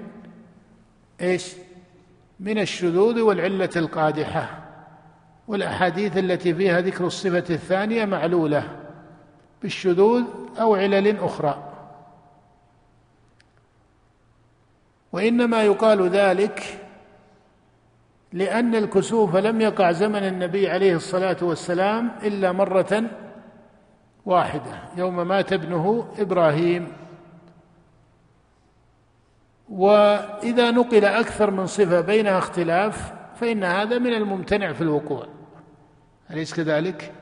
[1.21, 1.53] إيش؟
[2.41, 4.63] من الشذوذ والعلة القادحة.
[5.49, 8.77] والأحاديث التي فيها ذكر الصفة الثانية معلولة
[9.63, 10.25] بالشذوذ
[10.61, 11.73] أو علل أخرى.
[15.13, 16.86] وإنما يقال ذلك
[18.37, 23.03] لأن الكسوف لم يقع زمن النبي عليه الصلاة والسلام إلا مرة
[24.27, 26.93] واحدة يوم مات ابنه إبراهيم.
[29.69, 35.27] وإذا نقل أكثر من صفة بينها اختلاف فإن هذا من الممتنع في الوقوع.
[36.31, 37.13] أليس كذلك؟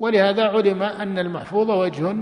[0.00, 2.16] ولهذا علم أن المحفوظ وجه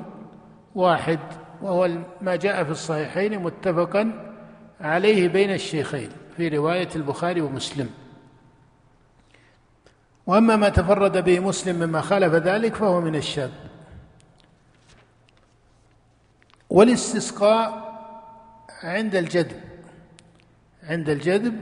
[0.74, 1.18] واحد
[1.62, 4.34] وهو ما جاء في الصحيحين متفقا
[4.80, 8.03] عليه بين الشيخين في رواية البخاري ومسلم.
[10.26, 13.50] وأما ما تفرد به مسلم مما خالف ذلك فهو من الشاذ
[16.70, 17.94] والاستسقاء
[18.82, 19.60] عند الجدب
[20.82, 21.60] عند الجدب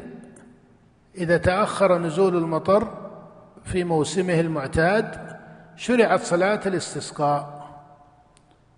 [1.18, 3.02] إذا تأخر نزول المطر
[3.64, 5.36] في موسمه المعتاد
[5.76, 7.62] شرعت صلاة الاستسقاء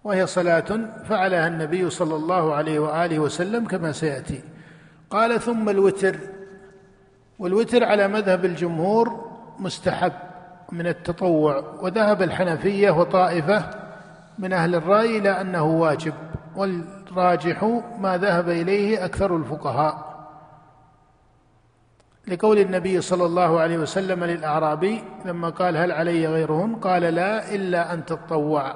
[0.05, 4.40] وهي صلاة فعلها النبي صلى الله عليه وآله وسلم كما سيأتي.
[5.11, 6.18] قال ثم الوتر.
[7.38, 9.23] والوتر على مذهب الجمهور
[9.58, 10.12] مستحب
[10.72, 13.70] من التطوع وذهب الحنفية وطائفة
[14.38, 16.14] من أهل الرأي إلى أنه واجب
[16.56, 20.14] والراجح ما ذهب إليه أكثر الفقهاء.
[22.28, 27.94] لقول النبي صلى الله عليه وسلم للأعرابي لما قال هل علي غيرهن قال لا إلا
[27.94, 28.74] أن تطوع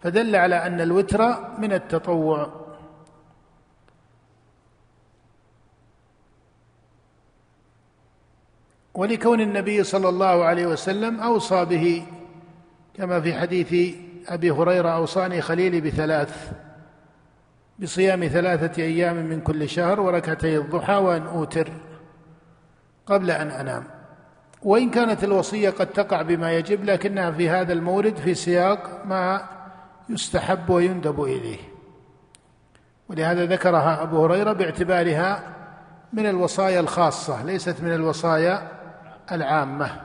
[0.00, 2.63] فدل على أن الوتر من التطوع.
[8.94, 12.06] ولكون النبي صلى الله عليه وسلم أوصى به
[12.94, 13.96] كما في حديث
[14.28, 16.52] أبي هريرة أوصاني خليلي بثلاث
[17.78, 21.68] بصيام ثلاثة أيام من كل شهر وركعتي الضحى وأن أوتر
[23.06, 23.84] قبل أن أنام.
[24.62, 29.48] وإن كانت الوصية قد تقع بما يجب لكنها في هذا المورد في سياق ما
[30.08, 31.58] يستحب ويندب إليه.
[33.08, 35.42] ولهذا ذكرها أبو هريرة باعتبارها
[36.12, 38.73] من الوصايا الخاصة ليست من الوصايا
[39.32, 40.00] العامة.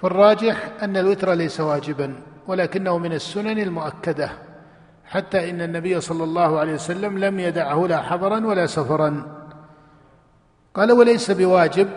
[0.00, 2.14] فالراجح أن الوتر ليس واجبا
[2.46, 4.30] ولكنه من السنن المؤكدة
[5.04, 9.42] حتى إن النبي صلى الله عليه وسلم لم يدعه لا حضرا ولا سفرا.
[10.74, 11.88] قال وليس بواجب.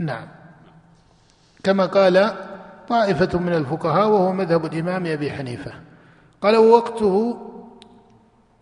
[0.00, 0.28] نعم.
[1.64, 2.36] كما قال
[2.88, 5.72] طائفة من الفقهاء وهو مذهب الإمام أبي حنيفة.
[6.40, 7.36] قال ووقته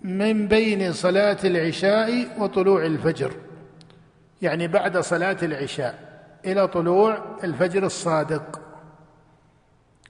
[0.04, 3.32] من بين صلاة العشاء وطلوع الفجر.
[4.44, 5.98] يعني بعد صلاة العشاء
[6.44, 8.60] إلى طلوع الفجر الصادق.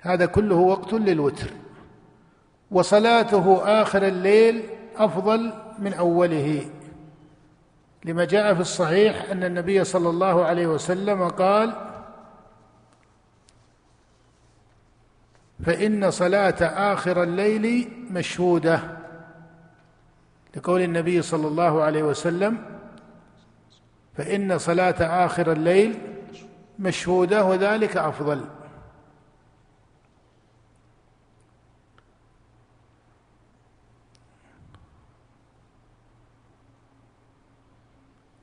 [0.02, 1.50] هذا كله وقت للوتر.
[2.70, 4.62] وصلاته آخر الليل
[4.96, 6.70] أفضل من أوله.
[8.04, 11.74] لما جاء في الصحيح أن النبي صلى الله عليه وسلم قال
[15.66, 18.80] فإن صلاة آخر الليل مشهودة.
[20.56, 22.73] لقول النبي صلى الله عليه وسلم
[24.16, 25.98] فإن صلاة آخر الليل
[26.78, 28.44] مشهودة وذلك أفضل.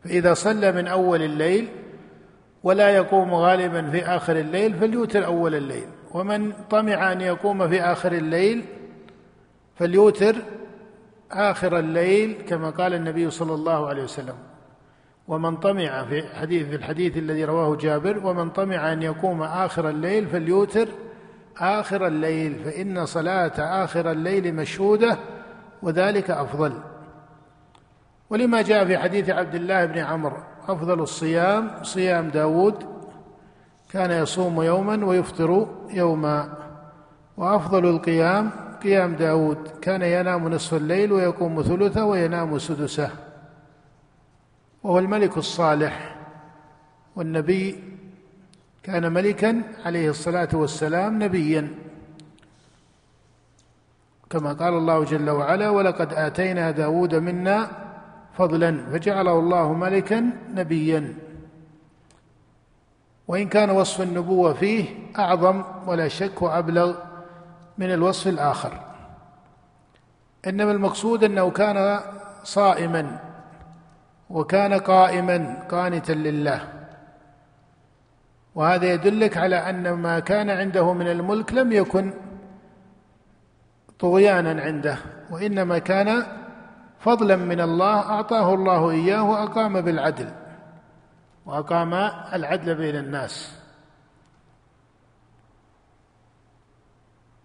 [0.03, 1.69] فإذا صلى من أول الليل
[2.63, 5.87] ولا يقوم غالبا في آخر الليل فليوتر أول الليل.
[6.11, 8.65] ومن طمع أن يقوم في آخر الليل
[9.75, 10.35] فليوتر
[11.31, 14.50] آخر الليل كما قال النبي صلى الله عليه وسلم.
[15.27, 20.27] ومن طمع في حديث في الحديث الذي رواه جابر ومن طمع أن يقوم آخر الليل
[20.27, 20.87] فليوتر.
[21.57, 25.17] آخر الليل فإن صلاة آخر الليل مشهودة
[25.81, 26.73] وذلك أفضل.
[28.29, 32.75] ولما جاء في حديث عبد الله بن عمرو أفضل الصيام صيام داود.
[33.91, 36.53] كان يصوم يوما ويفطر يوما.
[37.37, 38.49] وأفضل القيام
[38.83, 39.67] قيام داود.
[39.81, 43.09] كان ينام نصف الليل ويقوم ثلثه وينام سدسه.
[44.83, 46.15] وهو الملك الصالح.
[47.15, 47.83] والنبي
[48.83, 51.75] كان ملكا عليه الصلاة والسلام نبيا.
[54.29, 57.71] كما قال الله جل وعلا ولقد آتينا داود منا
[58.37, 60.19] فضلا فجعله الله ملكا
[60.53, 61.13] نبيا.
[63.27, 64.85] وإن كان وصف النبوة فيه
[65.19, 66.95] أعظم ولا شك وأبلغ
[67.77, 68.79] من الوصف الآخر.
[70.47, 71.99] إنما المقصود أنه كان
[72.43, 73.30] صائما.
[74.31, 76.67] وكان قائما قانتا لله.
[78.55, 82.13] وهذا يدلك على أن ما كان عنده من الملك لم يكن
[83.99, 84.97] طغيانا عنده
[85.31, 86.23] وإنما كان
[86.99, 90.29] فضلا من الله أعطاه الله إياه وأقام بالعدل.
[91.45, 91.93] وأقام
[92.33, 93.57] العدل بين الناس.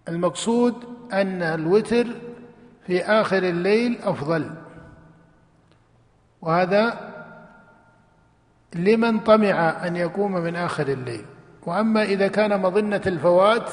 [0.08, 0.74] المقصود
[1.12, 2.06] أن الوتر
[2.86, 4.65] في آخر الليل أفضل.
[6.46, 7.12] وهذا
[8.74, 11.24] لمن طمع أن يقوم من آخر الليل.
[11.66, 13.70] وأما إذا كان مظنة الفوات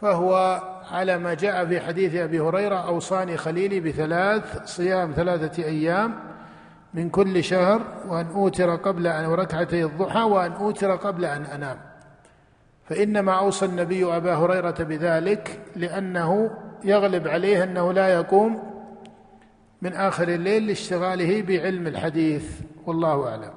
[0.00, 6.14] فهو على ما جاء في حديث أبي هريرة أوصاني خليلي بثلاث صيام ثلاثة أيام
[6.94, 11.76] من كل شهر وأن أوتر قبل أن ركعتي الضحى وأن أوتر قبل أن أنام.
[12.84, 16.50] فإنما أوصى النبي أبا هريرة بذلك لأنه
[16.84, 18.71] يغلب عليه أنه لا يقوم
[19.82, 23.52] من آخر الليل لاشتغاله بعلم الحديث والله أعلم.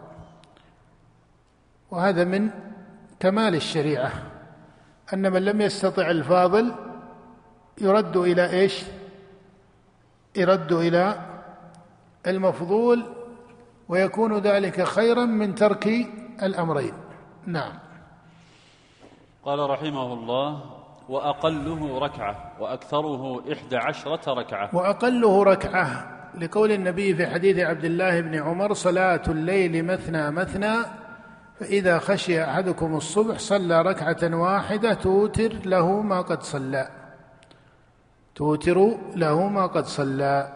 [1.91, 2.49] وهذا من
[3.19, 4.11] كمال الشريعة
[5.13, 6.75] أن من لم يستطع الفاضل
[7.81, 8.83] يرد إلى إيش؟
[10.35, 11.25] يرد إلى
[12.27, 13.05] المفضول
[13.89, 15.87] ويكون ذلك خيرا من ترك
[16.43, 16.93] الأمرين.
[17.45, 17.73] نعم.
[19.43, 20.61] قال رحمه الله
[21.09, 24.75] وأقله ركعة وأكثره إحدى عشرة ركعة.
[24.75, 30.75] وأقله ركعة لقول النبي في حديث عبد الله بن عمر صلاة الليل مثنى مثنى
[31.59, 36.89] فإذا خشي أحدكم الصبح صلى ركعة واحدة توتر له ما قد صلى.
[38.35, 40.53] توتر له ما قد صلى.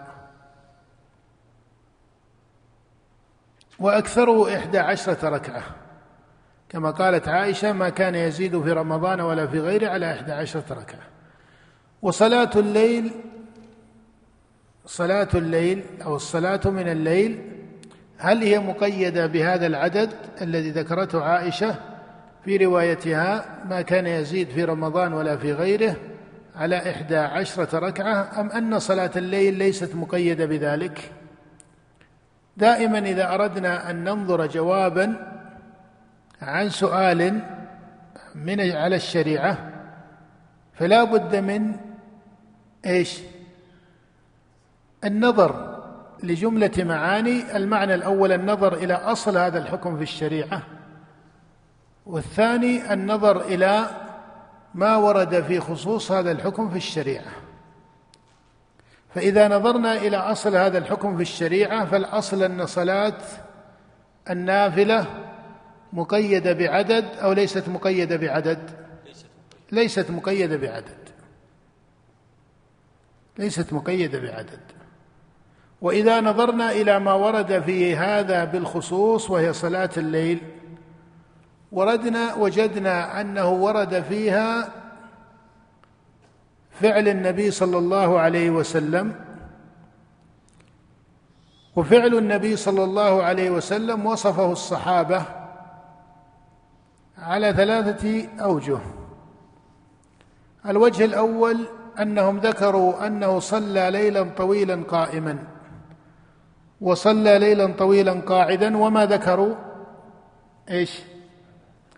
[3.79, 5.63] وأكثره إحدى عشرة ركعة.
[6.69, 11.07] كما قالت عائشة ما كان يزيد في رمضان ولا في غيره على إحدى عشرة ركعة.
[12.01, 13.11] وصلاة الليل
[14.89, 17.39] صلاة الليل أو الصلاة من الليل
[18.17, 20.09] هل هي مقيدة بهذا العدد
[20.41, 21.75] الذي ذكرته عائشة
[22.45, 25.95] في روايتها ما كان يزيد في رمضان ولا في غيره
[26.55, 31.11] على إحدى عشرة ركعة أم أن صلاة الليل ليست مقيدة بذلك؟
[32.57, 35.15] دائما إذا أردنا أن ننظر جوابا
[36.41, 37.41] عن سؤال
[38.35, 39.71] من على الشريعة
[40.73, 41.75] فلا بد من
[42.85, 43.19] إيش؟
[45.03, 45.79] النظر
[46.23, 50.61] لجملة معاني المعنى الأول النظر إلى أصل هذا الحكم في الشريعة.
[52.05, 53.85] والثاني النظر إلى
[54.73, 57.31] ما ورد في خصوص هذا الحكم في الشريعة.
[59.15, 63.17] فإذا نظرنا إلى أصل هذا الحكم في الشريعة فالأصل أن صلاة
[64.29, 65.05] النافلة
[65.93, 68.69] مقيدة بعدد أو ليست مقيدة بعدد؟
[69.71, 71.09] ليست مقيدة بعدد.
[73.37, 74.78] ليست مقيدة بعدد.
[75.81, 80.41] وإذا نظرنا إلى ما ورد في هذا بالخصوص وهي صلاة الليل
[81.71, 84.69] وردنا وجدنا أنه ورد فيها
[86.71, 89.15] فعل النبي صلى الله عليه وسلم
[91.75, 95.25] وفعل النبي صلى الله عليه وسلم وصفه الصحابة
[97.17, 98.79] على ثلاثة أوجه.
[100.65, 101.67] الوجه الأول
[101.99, 105.37] أنهم ذكروا أنه صلى ليلا طويلا قائما.
[106.81, 109.55] وصلى ليلا طويلا قاعدا وما ذكروا
[110.69, 110.99] إيش؟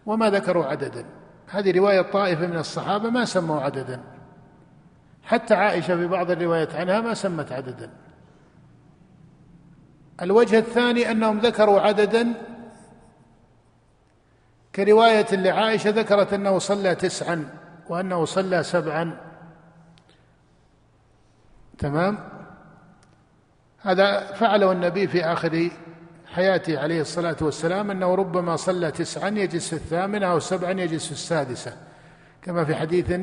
[0.06, 1.06] وما ذكروا عددا.
[1.50, 4.02] هذه رواية طائفة من الصحابة ما سموا عددا.
[5.24, 7.90] حتى عائشة في بعض الروايات عنها ما سمت عددا.
[10.22, 12.34] الوجه الثاني أنهم ذكروا عددا
[14.76, 17.50] كرواية لعائشة ذكرت أنه صلى تسعا
[17.90, 19.18] وأنه صلى سبعا.
[21.78, 22.41] تمام؟
[23.84, 25.70] هذا فعله النبي في آخر
[26.34, 31.12] حياته عليه الصلاة والسلام أنه ربما صلى تسعا يجلس في الثامنة أو سبعا يجلس في
[31.12, 31.74] السادسة
[32.42, 33.20] كما في حديث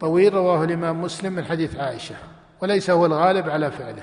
[0.00, 2.14] طويل رواه الإمام مسلم من حديث عائشة
[2.60, 4.02] وليس هو الغالب على فعله.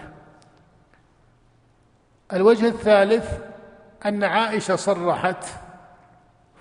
[2.33, 3.39] الوجه الثالث
[4.05, 5.45] أن عائشة صرحت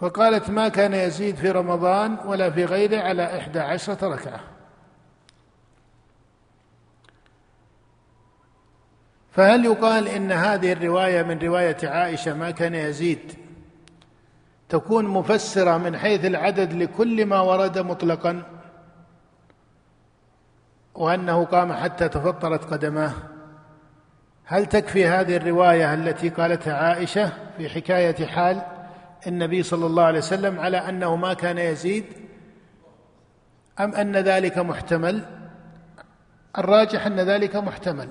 [0.00, 4.40] فقالت ما كان يزيد في رمضان ولا في غيره على إحدى عشرة ركعة.
[9.35, 13.32] فهل يقال إن هذه الرواية من رواية عائشة ما كان يزيد؟
[14.68, 18.43] تكون مفسرة من حيث العدد لكل ما ورد مطلقا
[20.95, 23.12] وأنه قام حتى تفطرت قدماه.
[24.45, 28.62] هل تكفي هذه الرواية التي قالتها عائشة في حكاية حال
[29.26, 32.05] النبي صلى الله عليه وسلم على أنه ما كان يزيد؟
[33.80, 35.24] أم أن ذلك محتمل؟
[36.59, 38.09] الراجح أن ذلك محتمل.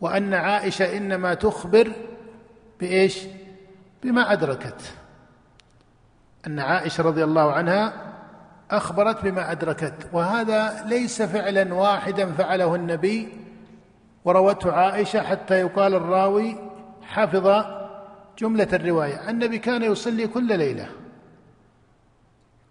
[0.00, 1.92] وأن عائشة إنما تخبر
[2.80, 3.18] بإيش؟
[4.02, 4.82] بما أدركت.
[6.46, 7.92] أن عائشة رضي الله عنها
[8.70, 9.94] أخبرت بما أدركت.
[10.12, 13.28] وهذا ليس فعلا واحدا فعله النبي.
[14.24, 16.56] وروته عائشة حتى يقال الراوي
[17.02, 17.64] حفظ
[18.38, 19.30] جملة الرواية.
[19.30, 20.88] النبي كان يصلي كل ليلة.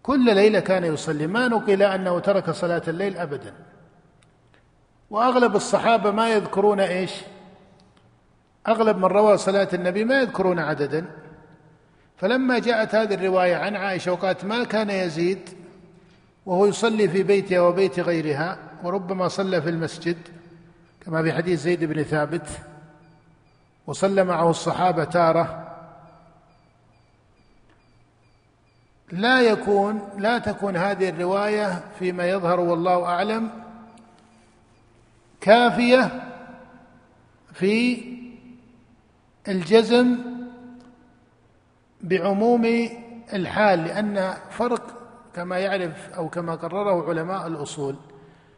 [0.04, 1.28] كل ليلة كان يصلي.
[1.28, 3.54] ما نقل أنه ترك صلاة الليل أبدا.
[5.10, 7.12] وأغلب الصحابة ما يذكرون إيش؟
[8.68, 11.06] أغلب من روى صلاة النبي ما يذكرون عددا.
[12.18, 15.50] فلما جاءت هذه الرواية عن عائشة وقالت ما كان يزيد؟
[16.46, 20.18] وهو يصلي في بيتها وبيت غيرها وربما صلى في المسجد
[21.06, 22.48] كما في حديث زيد بن ثابت.
[23.88, 25.66] وصلى معه الصحابة تارة.
[29.12, 33.69] لا يكون لا تكون هذه الرواية فيما يظهر والله أعلم
[35.42, 36.24] كافية
[37.54, 38.04] في
[39.48, 40.18] الجزم
[42.02, 42.90] بعموم
[43.34, 44.84] الحال لأن فرق
[45.34, 47.96] كما يعرف أو كما قرره علماء الأصول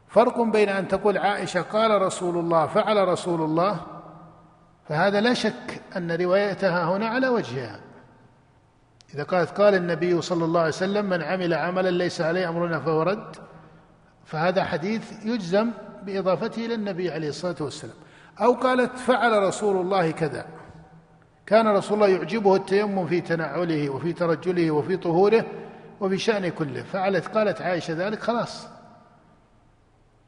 [0.07, 3.79] فرق بين أن تقول عائشة قال رسول الله فعل رسول الله
[4.89, 7.79] فهذا لا شك أن روايتها هنا على وجهها.
[9.13, 13.01] إذا قالت قال النبي صلى الله عليه وسلم من عمل عملا ليس عليه أمرنا فهو
[13.01, 13.35] رد.
[14.25, 15.71] فهذا حديث يجزم
[16.03, 17.95] بإضافته إلى النبي عليه الصلاة والسلام.
[18.41, 20.45] أو قالت فعل رسول الله كذا.
[21.45, 25.45] كان رسول الله يعجبه التيمم في تنعله وفي ترجله وفي طهوره
[25.99, 26.83] وفي شأنه كله.
[26.83, 28.67] فعلت قالت عائشة ذلك خلاص.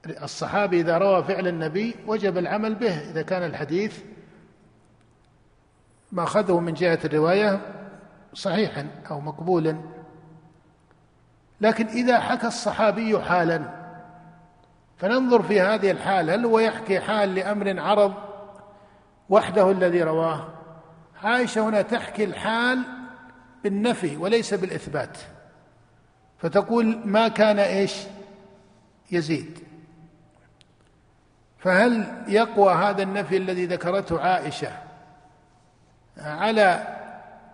[0.05, 3.11] الصحابي إذا روى فعل النبي وجب العمل به.
[3.11, 3.99] إذا كان الحديث
[6.11, 7.61] ما أخذه من جهة الرواية
[8.33, 9.77] صحيحا أو مقبولا.
[11.61, 13.82] لكن إذا حكى الصحابي حالا
[15.03, 18.13] فننظر في هذه الحال هل هو يحكي حال لأمر عرض
[19.29, 20.47] وحده الذي رواه؟
[21.23, 22.79] عائشة هنا تحكي الحال
[23.63, 25.17] بالنفي وليس بالإثبات.
[26.37, 27.95] فتقول ما كان إيش؟
[29.11, 29.59] يزيد.
[31.57, 34.71] فهل يقوى هذا النفي الذي ذكرته عائشة
[36.17, 36.97] على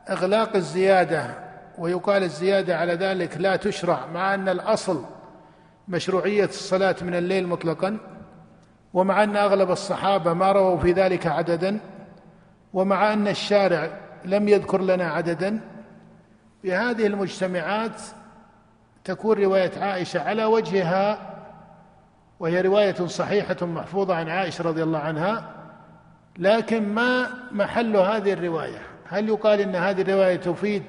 [0.09, 1.35] إغلاق الزيادة
[1.77, 5.18] ويقال الزيادة على ذلك لا تشرع مع أن الأصل
[5.89, 7.97] مشروعية الصلاة من الليل مطلقا
[8.93, 11.79] ومع أن أغلب الصحابة ما رووا في ذلك عددا
[12.73, 13.89] ومع أن الشارع
[14.25, 15.59] لم يذكر لنا عددا
[16.61, 18.01] في هذه المجتمعات
[19.03, 21.35] تكون رواية عائشة على وجهها
[22.39, 25.49] وهي رواية صحيحة محفوظة عن عائشة رضي الله عنها
[26.37, 30.83] لكن ما محل هذه الرواية؟ هل يقال إن هذه الرواية تفيد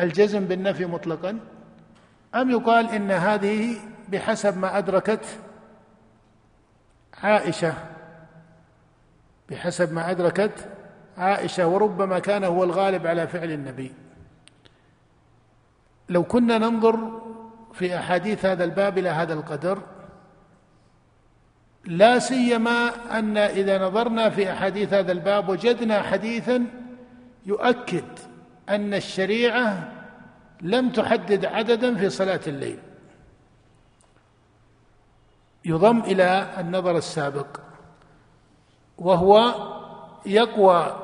[0.00, 1.38] الجزم بالنفي مطلقا؟
[2.34, 3.76] أم يقال إن هذه
[4.12, 5.24] بحسب ما أدركت
[7.22, 7.74] عائشة
[9.50, 10.68] بحسب ما أدركت
[11.18, 13.92] عائشة وربما كان هو الغالب على فعل النبي.
[16.08, 17.20] لو كنا ننظر
[17.72, 19.82] في أحاديث هذا الباب إلى هذا القدر
[21.84, 26.66] لا سيما أن إذا نظرنا في أحاديث هذا الباب وجدنا حديثا
[27.46, 28.04] يؤكد
[28.68, 29.92] أن الشريعة
[30.62, 32.78] لم تحدد عددا في صلاة الليل.
[35.68, 37.46] يضم إلى النظر السابق
[38.98, 39.54] وهو
[40.26, 40.96] يقوى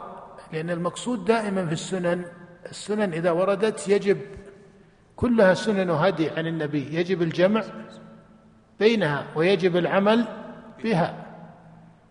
[0.53, 2.25] لأن المقصود دائما في السنن
[2.71, 4.19] السنن إذا وردت يجب
[5.17, 7.65] كلها سنن هدي عن النبي يجب الجمع
[8.81, 10.25] بينها ويجب العمل
[10.85, 11.25] بها.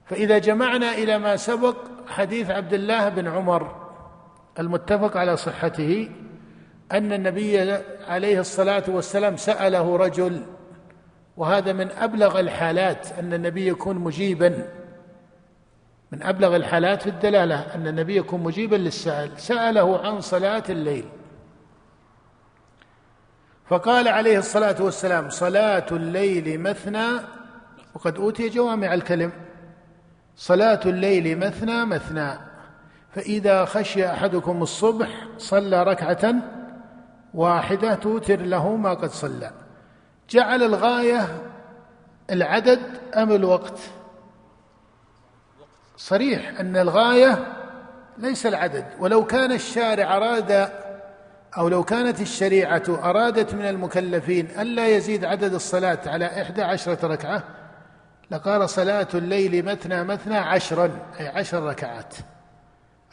[0.05, 1.75] فإذا جمعنا إلى ما سبق
[2.07, 3.75] حديث عبد الله بن عمر
[4.59, 6.09] المتفق على صحته
[6.91, 7.71] أن النبي
[8.07, 10.45] عليه الصلاة والسلام سأله رجل
[11.37, 14.67] وهذا من أبلغ الحالات أن النبي يكون مجيبا.
[16.11, 19.31] من أبلغ الحالات في الدلالة أن النبي يكون مجيبا للسائل.
[19.37, 21.05] سأله عن صلاة الليل.
[23.65, 27.07] فقال عليه الصلاة والسلام صلاة الليل مثنى.
[27.93, 29.31] وقد أوتي جوامع الكلم.
[30.35, 32.31] صلاة الليل مثنى مثنى.
[33.11, 36.35] فإذا خشي أحدكم الصبح صلى ركعة
[37.33, 39.62] واحدة توتر له ما قد صلى.
[40.29, 41.41] جعل الغاية
[42.31, 42.79] العدد
[43.15, 43.79] أم الوقت؟
[45.97, 47.45] صريح أن الغاية
[48.17, 48.85] ليس العدد.
[48.99, 50.69] ولو كان الشارع أراد
[51.57, 57.43] أو لو كانت الشريعة أرادت من المكلفين ألا يزيد عدد الصلاة على إحدى عشرة ركعة
[58.31, 62.15] لقال صلاة الليل مثنى مثنى عشرا أي عشر ركعات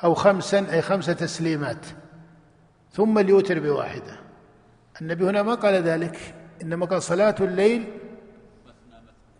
[0.04, 1.86] أو خمسا أي خمس تسليمات
[2.92, 4.16] ثم ليوتر بواحدة.
[5.00, 6.34] النبي هنا ما قال ذلك.
[6.62, 7.84] إنما قال صلاة الليل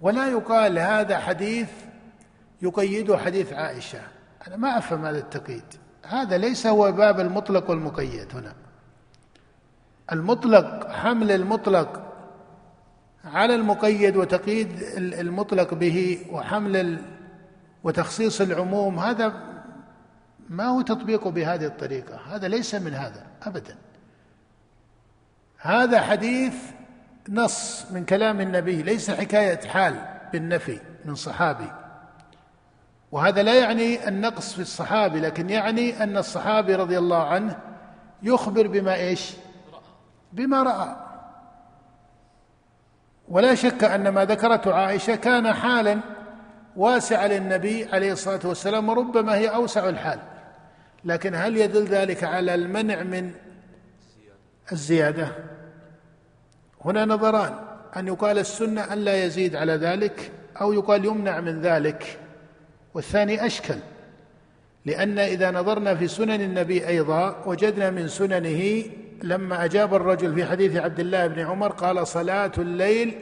[0.01, 1.69] ولا يقال هذا حديث
[2.63, 4.01] يقيده حديث عائشة.
[4.47, 5.65] أنا ما أفهم هذا التقييد.
[6.07, 8.55] هذا ليس هو باب المطلق والمقيد هنا.
[10.13, 12.13] المطلق حمل المطلق
[13.25, 17.03] على المقيد وتقييد المطلق به وحمل
[17.85, 19.33] وتخصيص العموم هذا
[20.49, 22.21] ما هو تطبيقه بهذه الطريقة.
[22.35, 23.77] هذا ليس من هذا أبدا.
[25.59, 26.55] هذا حديث
[27.31, 29.95] نص من كلام النبي ليس حكاية حال
[30.33, 31.73] بالنفي من صحابي.
[33.13, 37.59] وهذا لا يعني النقص في الصحابي لكن يعني أن الصحابي رضي الله عنه
[38.23, 39.33] يخبر بما إيش؟
[40.33, 40.97] بما رأى.
[43.29, 46.01] ولا شك أن ما ذكرته عائشة كان حالا
[46.77, 50.19] واسعا للنبي عليه الصلاة والسلام وربما هي أوسع الحال.
[51.05, 53.33] لكن هل يدل ذلك على المنع من
[54.73, 55.33] الزيادة؟
[56.85, 57.55] هنا نظران
[57.97, 62.19] أن يقال السنة أن لا يزيد على ذلك أو يقال يمنع من ذلك
[62.95, 63.77] والثاني أشكل
[64.87, 68.85] لأن إذا نظرنا في سنن النبي أيضا وجدنا من سننه
[69.23, 73.15] لما أجاب الرجل في حديث عبد الله بن عمر قال صلاة الليل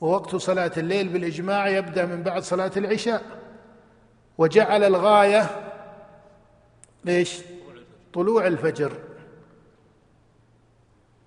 [0.00, 3.22] ووقت صلاة الليل بالإجماع يبدأ من بعد صلاة العشاء
[4.38, 5.46] وجعل الغاية
[7.04, 7.38] ليش؟
[8.14, 8.92] طلوع الفجر.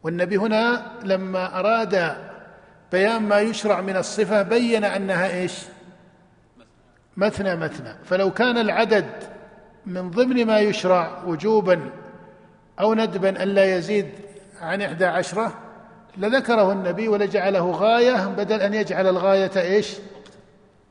[0.05, 2.15] والنبي هنا لما أراد
[2.91, 5.53] بيان ما يشرع من الصفة بين أنها إيش؟
[7.17, 9.05] مثنى مثنى فلو كان العدد
[9.85, 11.89] من ضمن ما يشرع وجوبا
[12.79, 14.09] أو ندبا ألا يزيد
[14.61, 15.53] عن إحدى عشرة
[16.17, 19.95] لذكره النبي ولجعله غاية بدل أن يجعل الغاية إيش؟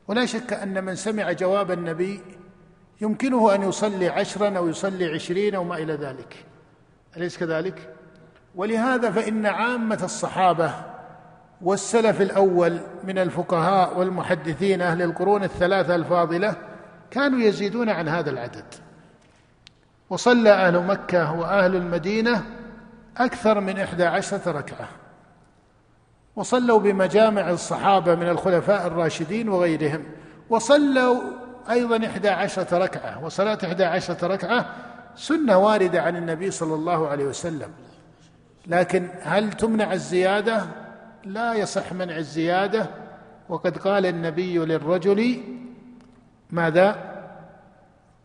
[0.07, 2.21] ولا شك أن من سمع جواب النبي
[3.01, 6.45] يمكنه أن يصلي عشرا أو يصلي عشرين أو ما إلى ذلك.
[7.17, 7.94] أليس كذلك؟
[8.55, 10.71] ولهذا فإن عامة الصحابة
[11.61, 16.55] والسلف الأول من الفقهاء والمحدثين أهل القرون الثلاثة الفاضلة
[17.11, 18.65] كانوا يزيدون عن هذا العدد.
[20.09, 22.43] وصلى أهل مكة وأهل المدينة
[23.17, 24.87] أكثر من إحدى عشرة ركعة.
[26.35, 30.03] وصلوا بمجامع الصحابة من الخلفاء الراشدين وغيرهم.
[30.49, 31.21] وصلوا
[31.69, 33.25] أيضا إحدى عشرة ركعة.
[33.25, 34.65] وصلاة إحدى عشرة ركعة
[35.15, 37.69] سنة واردة عن النبي صلى الله عليه وسلم.
[38.67, 40.65] لكن هل تمنع الزيادة؟
[41.23, 42.89] لا يصح منع الزيادة.
[43.49, 45.43] وقد قال النبي للرجل
[46.51, 47.15] ماذا؟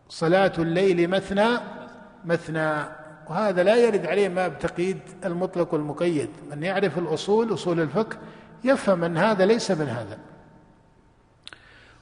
[0.09, 1.47] صلاة الليل مثنى
[2.25, 2.83] مثنى.
[3.29, 6.29] وهذا لا يرد عليه ما بتقييد المطلق والمقيد.
[6.51, 8.17] من يعرف الأصول أصول الفقه
[8.63, 10.17] يفهم أن هذا ليس من هذا.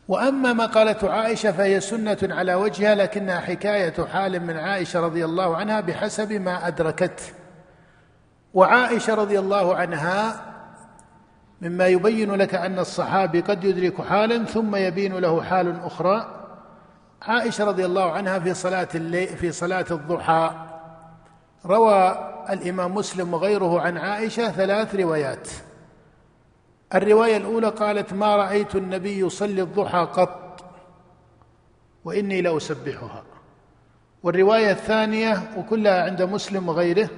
[0.08, 5.58] وأما ما قالته عائشة فهي سنة على وجهها لكنها حكاية حال من عائشة رضي الله
[5.58, 7.39] عنها بحسب ما ادركته
[8.54, 10.46] وعائشة رضي الله عنها
[11.62, 16.36] مما يبين لك أن الصحابي قد يدرك حالا ثم يبين له حال أخرى.
[17.22, 20.52] عائشة رضي الله عنها في صلاة الليل في صلاة الضحى.
[21.66, 25.50] روى الإمام مسلم وغيره عن عائشة ثلاث روايات.
[26.96, 30.64] الرواية الأولى قالت ما رأيت النبي يصلي الضحى قط
[32.06, 33.24] وإني لأسبحها.
[34.24, 37.10] والرواية الثانية وكلها عند مسلم وغيره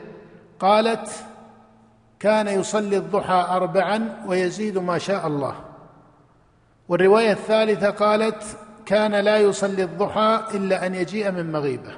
[0.61, 1.09] قالت
[2.19, 5.55] كان يصلي الضحى اربعا ويزيد ما شاء الله.
[6.89, 8.43] والرواية الثالثة قالت
[8.85, 11.97] كان لا يصلي الضحى إلا أن يجيء من مغيبة.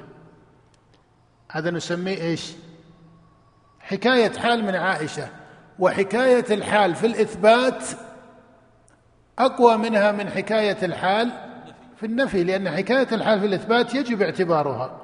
[1.50, 2.52] هذا نسميه إيش؟
[3.80, 5.28] حكاية حال من عائشة
[5.78, 7.84] وحكاية الحال في الإثبات
[9.38, 11.32] أقوى منها من حكاية الحال
[11.96, 15.00] في النفي لأن حكاية الحال في الإثبات يجب اعتبارها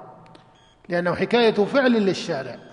[0.88, 2.69] لأنه حكاية فعل للشارع.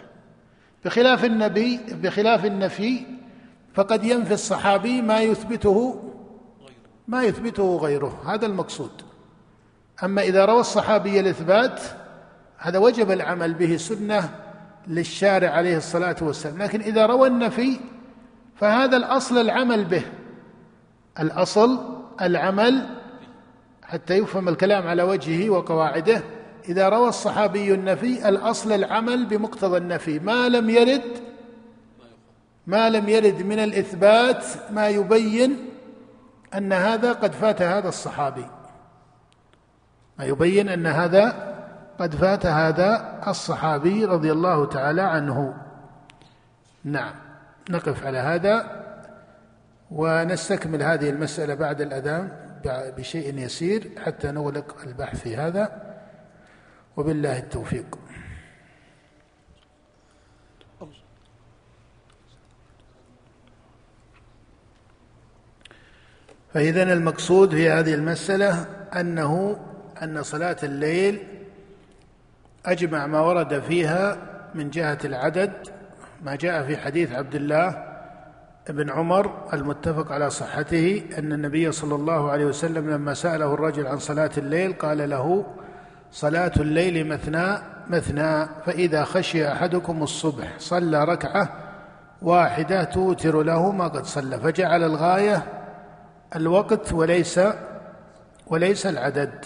[0.87, 3.05] بخلاف النبي بخلاف النفي
[3.73, 6.03] فقد ينفي الصحابي ما يثبته
[7.07, 8.21] ما يثبته غيره.
[8.25, 8.91] هذا المقصود.
[10.03, 11.81] أما إذا روى الصحابي الإثبات
[12.57, 14.29] هذا وجب العمل به سنة
[14.87, 16.63] للشارع عليه الصلاة والسلام.
[16.63, 17.79] لكن إذا روى النفي
[18.55, 20.03] فهذا الأصل العمل به.
[21.19, 21.79] الأصل
[22.21, 22.89] العمل
[23.83, 26.21] حتى يفهم الكلام على وجهه وقواعده.
[26.69, 30.19] إذا روى الصحابي النفي الأصل العمل بمقتضى النفي.
[30.19, 31.27] ما لم يرد
[32.67, 35.69] ما لم يرد من الإثبات ما يبين
[36.55, 38.45] أن هذا قد فات هذا الصحابي.
[40.19, 41.55] ما يبين أن هذا
[41.99, 45.53] قد فات هذا الصحابي رضي الله تعالى عنه.
[46.83, 47.13] نعم
[47.69, 48.83] نقف على هذا
[49.91, 52.31] ونستكمل هذه المسألة بعد الأذان
[52.97, 55.86] بشيء يسير حتى نغلق البحث في هذا.
[56.97, 57.99] وبالله التوفيق.
[66.53, 68.65] فإذا المقصود في هذه المسألة
[68.99, 69.59] أنه
[70.03, 71.19] أن صلاة الليل
[72.65, 74.17] أجمع ما ورد فيها
[74.55, 75.51] من جهة العدد
[76.23, 77.83] ما جاء في حديث عبد الله
[78.69, 83.97] بن عمر المتفق على صحته أن النبي صلى الله عليه وسلم لما سأله الرجل عن
[83.97, 85.45] صلاة الليل قال له
[86.11, 91.49] صلاة الليل مثنى مثنى فإذا خشي أحدكم الصبح صلى ركعة
[92.21, 95.43] واحدة توتر له ما قد صلى فجعل الغاية
[96.35, 97.39] الوقت وليس
[98.47, 99.45] وليس العدد.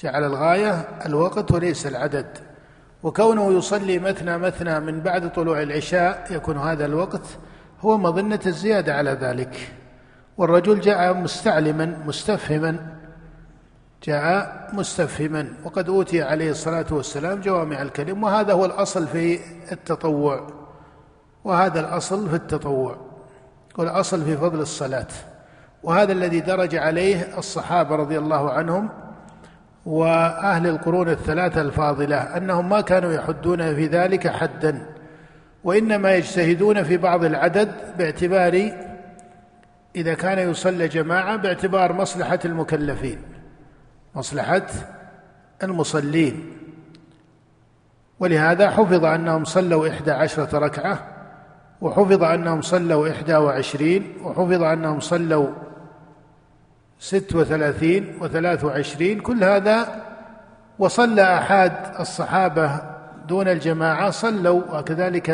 [0.00, 2.38] جعل الغاية الوقت وليس العدد.
[3.02, 7.26] وكونه يصلي مثنى مثنى من بعد طلوع العشاء يكون هذا الوقت
[7.80, 9.72] هو مظنة الزيادة على ذلك.
[10.36, 13.01] والرجل جاء مستعلما مستفهما
[14.04, 19.38] جاء مستفهما وقد أوتي عليه الصلاة والسلام جوامع الكلم وهذا هو الأصل في
[19.72, 20.46] التطوع
[21.44, 22.96] وهذا الأصل في التطوع
[23.78, 25.06] والأصل في فضل الصلاة
[25.82, 28.88] وهذا الذي درج عليه الصحابة رضي الله عنهم
[29.86, 34.86] وأهل القرون الثلاثة الفاضلة أنهم ما كانوا يحدون في ذلك حدا
[35.64, 38.72] وإنما يجتهدون في بعض العدد باعتبار
[39.96, 43.31] إذا كان يصلى جماعة باعتبار مصلحة المكلفين.
[44.14, 44.66] مصلحة
[45.62, 46.52] المصلين.
[48.20, 50.98] ولهذا حفظ أنهم صلوا إحدى عشرة ركعة
[51.80, 55.48] وحفظ أنهم صلوا إحدى وعشرين وحفظ أنهم صلوا
[56.98, 59.20] ست وثلاثين وثلاث وعشرين.
[59.20, 60.02] كل هذا
[60.78, 62.80] وصلى أحد الصحابة
[63.28, 65.30] دون الجماعة صلوا وكذلك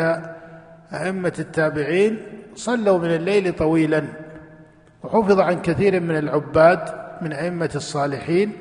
[0.93, 2.17] أئمة التابعين
[2.55, 4.03] صلوا من الليل طويلا.
[5.03, 8.53] وحفظ عن كثير من العباد من أئمة الصالحين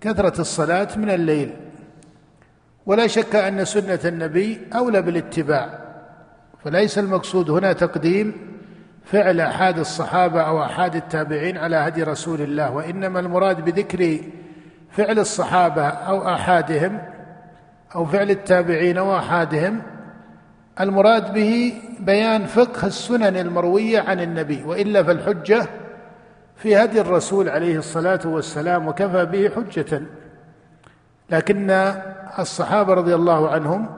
[0.00, 1.54] كثرة الصلاة من الليل.
[2.86, 5.78] ولا شك أن سنة النبي أولى بالاتباع.
[6.64, 8.32] فليس المقصود هنا تقديم
[9.04, 14.18] فعل احاد الصحابة أو احاد التابعين على هدي رسول الله وإنما المراد بذكر
[14.90, 16.98] فعل الصحابة أو أحادهم
[17.94, 19.82] أو فعل التابعين واحادهم
[20.80, 25.66] المراد به بيان فقه السنن المروية عن النبي وإلا فالحجة
[26.58, 30.02] في هدي الرسول عليه الصلاة والسلام وكفى به حجة.
[31.30, 31.70] لكن
[32.38, 33.88] الصحابة رضي الله عنهم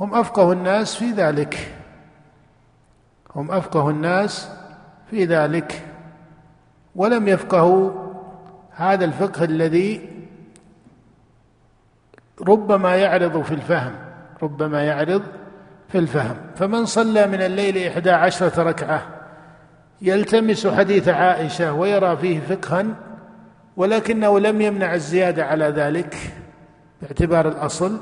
[0.00, 1.74] هم أفقه الناس في ذلك.
[3.36, 4.50] هم أفقه الناس
[5.10, 5.82] في ذلك.
[6.96, 7.90] ولم يفقهوا
[8.70, 10.10] هذا الفقه الذي
[12.48, 13.92] ربما يعرض في الفهم
[14.42, 15.22] ربما يعرض
[15.88, 16.36] في الفهم.
[16.56, 19.19] فمن صلى من الليل إحدى عشرة ركعة
[20.02, 22.86] يلتمس حديث عائشة ويرى فيه فقها
[23.76, 26.16] ولكنه لم يمنع الزيادة على ذلك
[27.02, 27.98] باعتبار الأصل.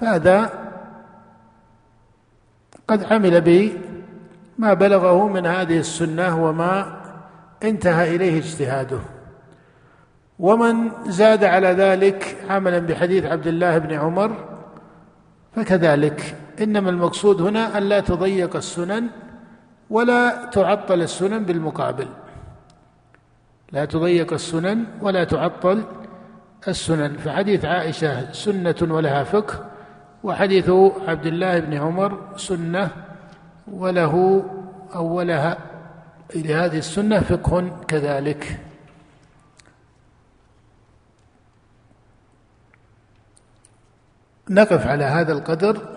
[0.00, 0.50] فهذا
[2.88, 3.72] قد عمل به
[4.58, 7.00] ما بلغه من هذه السنة وما
[7.62, 9.00] انتهى إليه اجتهاده.
[10.38, 14.36] ومن زاد على ذلك عملا بحديث عبد الله بن عمر
[15.56, 16.36] فكذلك.
[16.60, 19.08] إنما المقصود هنا أن لا تضيق السنن
[19.90, 22.08] ولا تعطل السنن بالمقابل.
[23.72, 25.84] لا تضيق السنن ولا تعطل
[26.68, 27.16] السنن.
[27.16, 29.70] فحديث عائشة سنة ولها فقه
[30.24, 30.70] وحديث
[31.08, 32.90] عبد الله بن عمر سنة
[33.68, 34.44] وله
[34.94, 35.58] أو ولها
[36.36, 38.60] لهذه السنة فقه كذلك.
[44.50, 45.93] نقف على هذا القدر.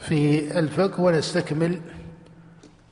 [0.00, 1.80] في الفقه ونستكمل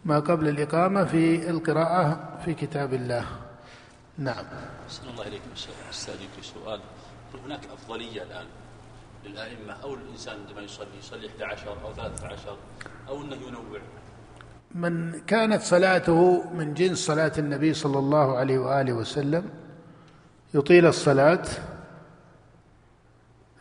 [0.05, 3.25] ما قبل الإقامة في القراءة في كتاب الله.
[4.19, 4.45] نعم.
[4.87, 5.51] أحسن الله إليكم
[5.91, 6.81] أستاذنك سؤال.
[7.45, 8.47] هناك أفضلية الآن
[9.25, 12.57] للأئمة أو الإنسان عندما يصلي يصلي 11 أو 13
[13.09, 13.81] أو أنه ينوع؟
[14.75, 19.51] من كانت صلاته من جنس صلاة النبي صلى الله عليه وآله وسلم
[20.55, 21.45] يطيل الصلاة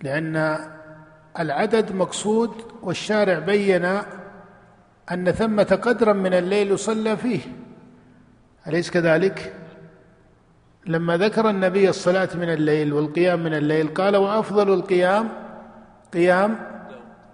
[0.02, 0.36] لأن
[1.40, 3.86] العدد مقصود والشارع بين
[5.12, 7.40] أن ثمة قدرا من الليل يصلى فيه.
[8.68, 9.54] أليس كذلك؟
[10.88, 15.30] لما ذكر النبي الصلاة من الليل والقيام من الليل قال وأفضل القيام
[16.14, 16.58] قيام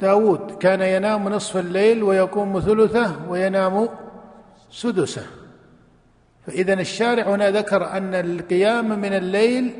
[0.01, 0.51] داود.
[0.51, 3.89] كان ينام نصف الليل ويقوم ثلثه وينام
[4.71, 5.25] سدسه.
[6.47, 9.73] فإذا الشارع هنا ذكر أن القيام من الليل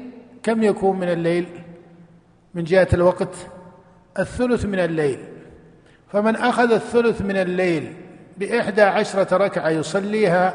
[0.43, 1.47] كم يكون من الليل؟
[2.53, 3.35] من جهة الوقت؟
[4.19, 5.19] الثلث من الليل.
[6.13, 7.93] فمن أخذ الثلث من الليل
[8.37, 10.53] بإحدى عشرة ركعة يصليها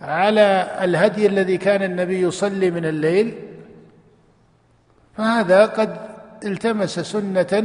[0.00, 3.34] على الهدي الذي كان النبي يصلي من الليل
[5.16, 5.96] فهذا قد
[6.44, 7.64] التمس سنة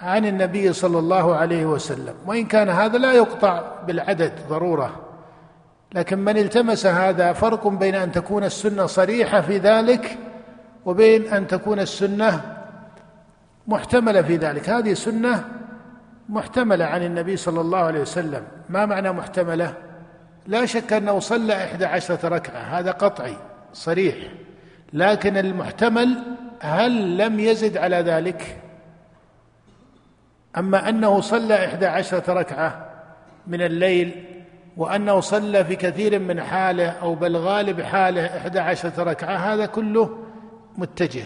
[0.00, 2.14] عن النبي صلى الله عليه وسلم.
[2.26, 5.00] وإن كان هذا لا يقطع بالعدد ضرورة
[5.94, 10.18] لكن من التمس هذا فرق بين أن تكون السنة صريحة في ذلك
[10.84, 12.61] وبين أن تكون السنة
[13.66, 14.68] محتملة في ذلك.
[14.68, 15.44] هذه سنة
[16.28, 18.42] محتملة عن النبي صلى الله عليه وسلم.
[18.68, 19.74] ما معنى محتملة؟
[20.46, 22.60] لا شك أنه صلى إحدى عشرة ركعة.
[22.60, 23.36] هذا قطعي
[23.72, 24.16] صريح.
[24.92, 26.18] لكن المحتمل
[26.60, 28.56] هل لم يزد على ذلك؟
[30.58, 32.90] أما أنه صلى إحدى عشرة ركعة
[33.46, 34.24] من الليل
[34.76, 40.18] وأنه صلى في كثير من حاله أو بل غالب حاله إحدى عشرة ركعة هذا كله
[40.78, 41.24] متجه.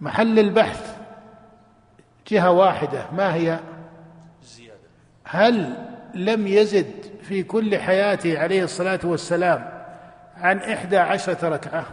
[0.00, 0.96] محل البحث
[2.28, 3.60] جهة واحدة ما هي؟
[5.24, 5.74] هل
[6.14, 6.90] لم يزد
[7.22, 9.68] في كل حياته عليه الصلاة والسلام
[10.36, 11.86] عن إحدى عشرة ركعة؟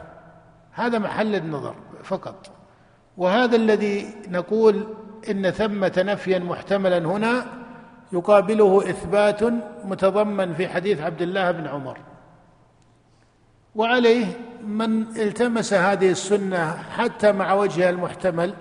[0.72, 2.52] هذا محل النظر فقط.
[3.18, 4.88] وهذا الذي نقول
[5.30, 7.46] إن ثمة نفيا محتملا هنا
[8.14, 9.44] يقابله إثبات
[9.86, 11.98] متضمن في حديث عبد الله بن عمر.
[13.76, 14.26] وعليه
[14.64, 18.54] من التمس هذه السنة حتى مع وجهها المحتمل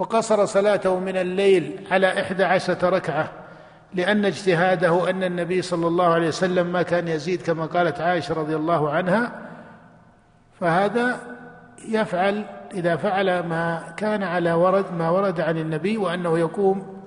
[0.00, 3.32] وقصر صلاته من الليل على إحدى عشرة ركعة
[3.94, 8.56] لأن اجتهاده أن النبي صلى الله عليه وسلم ما كان يزيد كما قالت عائشة رضي
[8.56, 9.32] الله عنها
[10.60, 11.20] فهذا
[11.88, 12.44] يفعل
[12.74, 17.02] إذا فعل ما كان على ورد ما ورد عن النبي وأنه يقوم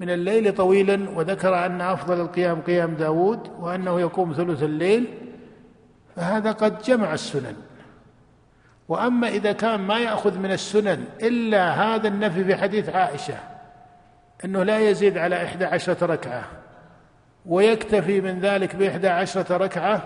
[0.00, 5.06] من الليل طويلا وذكر أن أفضل القيام قيام داود وأنه يقوم ثلث الليل
[6.16, 7.56] فهذا قد جمع السنن.
[8.92, 13.34] وأما إذا كان ما يأخذ من السنن إلا هذا النفي في حديث عائشة
[14.44, 16.44] إنه لا يزيد على إحدى عشرة ركعة
[17.46, 20.02] ويكتفي من ذلك بإحدى عشرة ركعة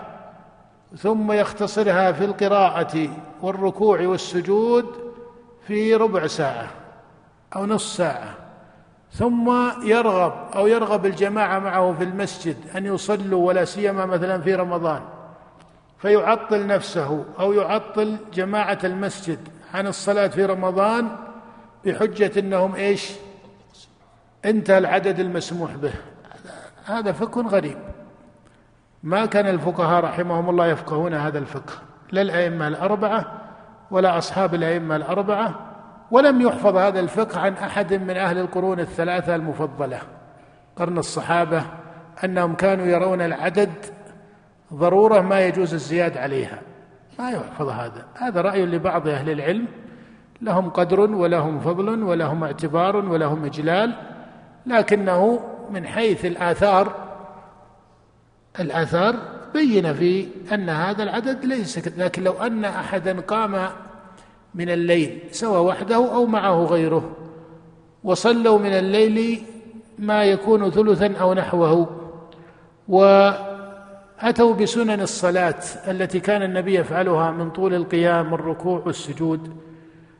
[0.97, 3.09] ثم يختصرها في القراءة
[3.41, 4.85] والركوع والسجود
[5.67, 6.67] في ربع ساعة
[7.55, 8.35] أو نصف ساعة
[9.11, 15.01] ثم يرغب أو يرغب الجماعة معه في المسجد أن يصلوا ولا سيما مثلا في رمضان
[15.99, 19.39] فيعطل نفسه أو يعطل جماعة المسجد
[19.73, 21.09] عن الصلاة في رمضان
[21.85, 23.11] بحجة إنهم إيش؟
[24.45, 25.93] انتهى العدد المسموح به.
[26.85, 27.77] هذا فقه غريب.
[29.03, 31.73] ما كان الفقهاء رحمهم الله يفقهون هذا الفقه.
[32.11, 33.25] لا الأئمة الأربعة
[33.91, 35.55] ولا أصحاب الأئمة الأربعة
[36.11, 39.99] ولم يحفظ هذا الفقه عن أحد من أهل القرون الثلاثة المفضلة.
[40.75, 41.63] قرن الصحابة
[42.23, 43.96] أنهم كانوا يرون العدد
[44.73, 46.61] ضرورة ما يجوز الزياد عليها.
[47.19, 48.05] ما يحفظ هذا.
[48.13, 49.65] هذا رأي لبعض أهل العلم.
[50.41, 53.93] لهم قدر ولهم فضل ولهم اعتبار ولهم إجلال.
[54.65, 55.39] لكنه
[55.71, 57.07] من حيث الآثار
[58.59, 59.15] الآثار
[59.53, 63.69] بين في أن هذا العدد ليس لكن لو أن أحدا قام
[64.55, 67.11] من الليل سواء وحده أو معه غيره
[68.03, 69.41] وصلوا من الليل
[69.99, 71.89] ما يكون ثلثا أو نحوه
[74.23, 79.57] وأتوا بسنن الصلاة التي كان النبي يفعلها من طول القيام والركوع والسجود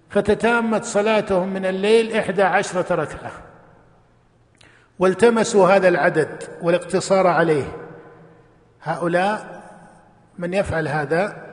[0.10, 3.32] فتتامت صلاتهم من الليل إحدى عشرة ركعة.
[5.00, 7.76] والتمسوا هذا العدد والاقتصار عليه.
[8.84, 9.64] هؤلاء
[10.38, 11.48] من يفعل هذا؟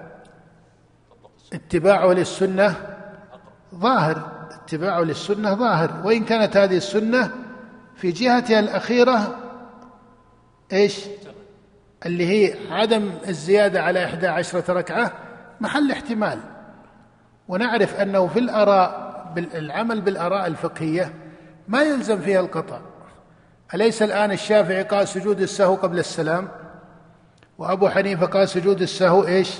[1.52, 2.76] اتباعه للسنة
[3.74, 6.06] ظاهر اتباعه للسنة ظاهر.
[6.06, 7.30] وإن كانت هذه السنة
[7.96, 9.36] في جهتها الأخيرة
[10.72, 11.04] إيش؟
[12.06, 15.12] اللي هي عدم الزيادة على إحدى عشرة ركعة
[15.60, 16.38] محل احتمال.
[17.48, 21.12] ونعرف أنه في الآراء العمل بالآراء الفقهية
[21.68, 22.78] ما يلزم فيها القطع.
[23.74, 26.48] أليس الآن الشافعي قال سجود السهو قبل السلام؟
[27.58, 29.54] وأبو حنيفة قال سجود السهو إيش؟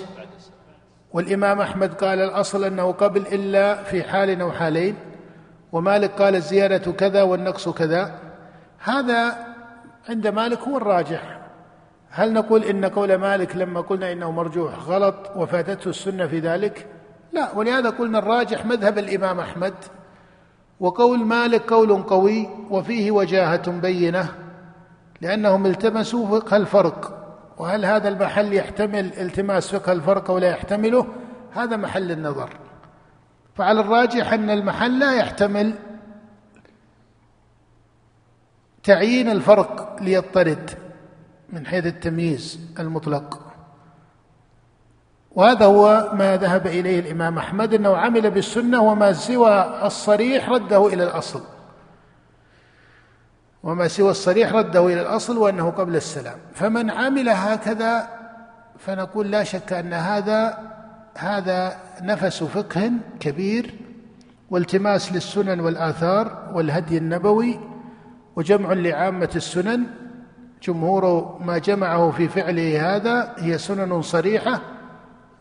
[1.12, 4.96] والإمام أحمد قال الأصل أنه قبل إلا في حال أو حالين.
[5.72, 8.18] ومالك قال الزيادة كذا والنقص كذا.
[8.78, 9.46] هذا
[10.08, 11.43] عند مالك هو الراجح.
[12.16, 16.86] هل نقول إن قول مالك لما قلنا إنه مرجوح غلط وفاتته السنة في ذلك؟
[17.32, 19.74] لا ولهذا قلنا الراجح مذهب الإمام أحمد.
[20.80, 24.28] وقول مالك قول قوي وفيه وجاهة بينة
[25.20, 27.26] لأنهم التمسوا فقه الفرق.
[27.58, 31.06] وهل هذا المحل يحتمل التماس فقه الفرق ولا يحتمله؟
[31.52, 32.50] هذا محل النظر.
[33.54, 35.74] فعلى الراجح أن المحل لا يحتمل
[38.82, 40.83] تعيين الفرق ليضطرد
[41.52, 43.40] من حيث التمييز المطلق.
[45.30, 51.04] وهذا هو ما ذهب إليه الإمام أحمد إنه عمل بالسنة وما سوى الصريح رده إلى
[51.04, 51.42] الأصل.
[53.62, 56.38] وما سوى الصريح رده إلى الأصل وأنه قبل السلام.
[56.54, 58.08] فمن عمل هكذا
[58.78, 60.58] فنقول لا شك أن هذا
[61.16, 63.74] هذا نفس فقه كبير
[64.50, 67.60] والتماس للسنن والآثار والهدي النبوي
[68.36, 69.86] وجمع لعامة السنن
[70.64, 74.60] جمهور ما جمعه في فعله هذا هي سنن صريحة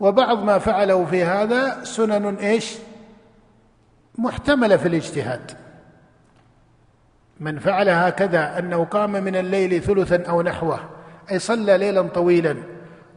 [0.00, 2.74] وبعض ما فعله في هذا سنن إيش؟
[4.18, 5.50] محتملة في الاجتهاد.
[7.40, 10.80] من فعل هكذا أنه قام من الليل ثلثا أو نحوه
[11.30, 12.56] أي صلى ليلا طويلا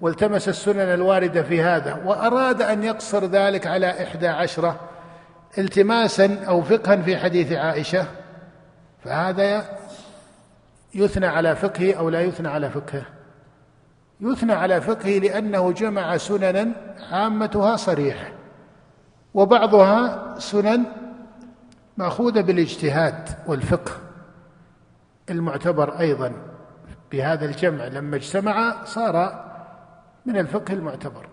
[0.02, 4.80] والتمس السنن الواردة في هذا وأراد أن يقصر ذلك على إحدى عشرة
[5.58, 8.06] التماسا أو فقها في حديث عائشة
[9.04, 9.66] فهذا
[10.98, 13.06] يثنى على فقهه أو لا يثنى على فقهه.
[14.22, 16.72] يثنى على فقهه لأنه جمع سننا
[17.12, 18.32] عامتها صريح
[19.34, 20.84] وبعضها سنن
[21.98, 23.92] مأخوذة بالاجتهاد والفقه
[25.30, 26.32] المعتبر أيضا.
[27.12, 29.46] بهذا الجمع لما اجتمع صار
[30.26, 31.28] من الفقه المعتبر.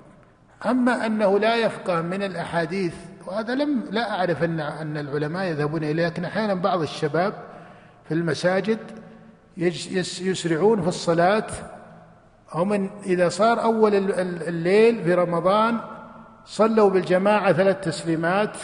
[0.67, 2.95] أما أنه لا يفقه من الأحاديث
[3.27, 7.35] وهذا لم لا أعرف أن أن العلماء يذهبون إليه لكن أحيانا بعض الشباب
[8.09, 8.79] في المساجد
[9.57, 11.47] يسرعون في الصلاة.
[12.53, 13.95] هم إذا صار أول
[14.49, 15.81] الليل في رمضان
[16.47, 18.57] صلوا بالجماعة ثلاث تسليمات.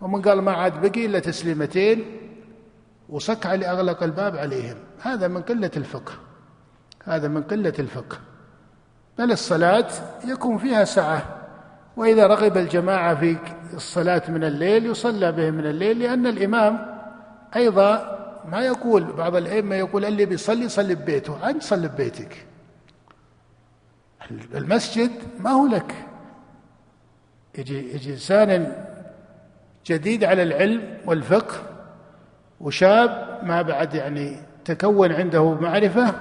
[0.00, 2.04] ومن قال ما عاد بقي إلا تسليمتين.
[3.08, 4.76] وسكع لاغلق الباب عليهم.
[5.02, 6.12] هذا من قلة الفقه.
[7.04, 8.18] هذا من قلة الفقه.
[9.18, 9.86] بل الصلاة
[10.24, 11.22] يكون فيها سعه
[11.96, 13.36] وإذا رغب الجماعة في
[13.74, 15.98] الصلاة من الليل يصلى بهم من الليل.
[15.98, 16.98] لأن الإمام
[17.56, 18.13] أيضا
[18.50, 21.50] ما يقول بعض الأئمة يقول اللي بيصلي صلي ببيته.
[21.50, 22.46] أنت صلي ببيتك.
[24.54, 25.94] المسجد ما هو لك.
[27.58, 28.84] يجي يجي إنسان
[29.86, 31.62] جديد على العلم والفقه
[32.60, 36.14] وشاب ما بعد يعني تكون عنده معرفة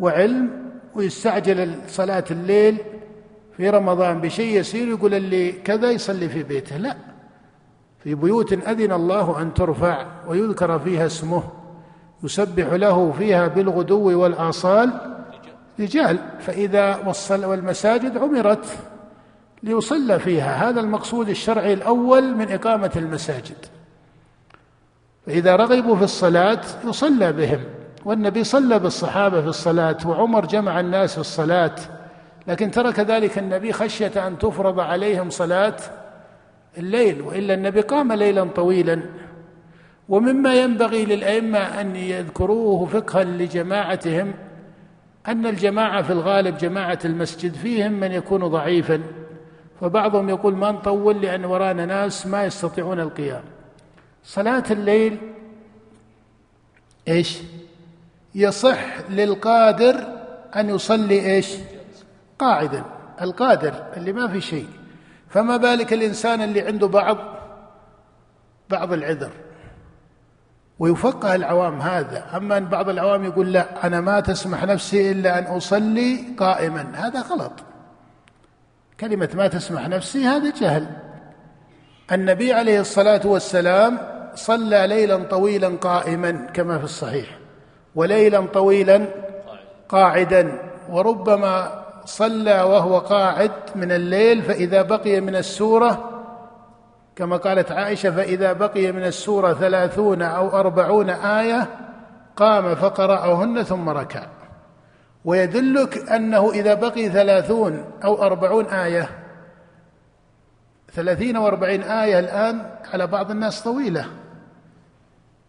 [0.00, 0.50] وعلم
[0.94, 2.78] ويستعجل صلاة الليل
[3.56, 6.76] في رمضان بشيء يسير يقول اللي كذا يصلي في بيته.
[6.76, 6.96] لا.
[8.04, 11.42] في بيوت أذن الله أن ترفع ويذكر فيها اسمه
[12.22, 15.16] يسبح له فيها بالغدو والآصال
[15.80, 16.18] رجال.
[16.40, 18.66] فإذا وصل والمساجد عمرت
[19.62, 20.70] ليصلى فيها.
[20.70, 23.56] هذا المقصود الشرعي الأول من إقامة المساجد.
[25.26, 27.60] فإذا رغبوا في الصلاة يصلى بهم.
[28.04, 31.74] والنبي صلى بالصحابة في الصلاة وعمر جمع الناس في الصلاة.
[32.46, 35.76] لكن ترك ذلك النبي خشية أن تفرض عليهم صلاة
[36.78, 39.02] الليل وإلا النبي قام ليلا طويلا.
[40.08, 44.34] ومما ينبغي للأئمة أن يذكروه فقها لجماعتهم
[45.28, 49.00] أن الجماعة في الغالب جماعة المسجد فيهم من يكون ضعيفا.
[49.80, 53.42] فبعضهم يقول ما نطول لأن ورانا ناس ما يستطيعون القيام.
[54.24, 55.18] صلاة الليل
[57.08, 57.38] إيش؟
[58.34, 60.06] يصح للقادر
[60.56, 61.54] أن يصلي إيش؟
[62.38, 62.84] قاعدا.
[63.20, 64.66] القادر اللي ما في شيء.
[65.34, 67.18] فما بالك الإنسان اللي عنده بعض
[68.70, 69.30] بعض العذر؟
[70.78, 72.36] ويفقه العوام هذا.
[72.36, 76.92] أما أن بعض العوام يقول لا أنا ما تسمح نفسي إلا أن أصلي قائما.
[76.94, 77.52] هذا غلط.
[79.00, 80.86] كلمة ما تسمح نفسي هذا جهل.
[82.12, 83.98] النبي عليه الصلاة والسلام
[84.34, 87.38] صلى ليلا طويلا قائما كما في الصحيح
[87.94, 89.06] وليلا طويلا
[89.88, 96.10] قاعدا وربما صلى وهو قاعد من الليل فإذا بقي من السورة
[97.16, 101.68] كما قالت عائشة فإذا بقي من السورة ثلاثون أو أربعون آية
[102.36, 104.26] قام فقرأهن ثم ركع.
[105.24, 109.08] ويدلك أنه إذا بقي ثلاثون أو أربعون آية
[110.92, 114.06] ثلاثين وأربعين آية الآن على بعض الناس طويلة.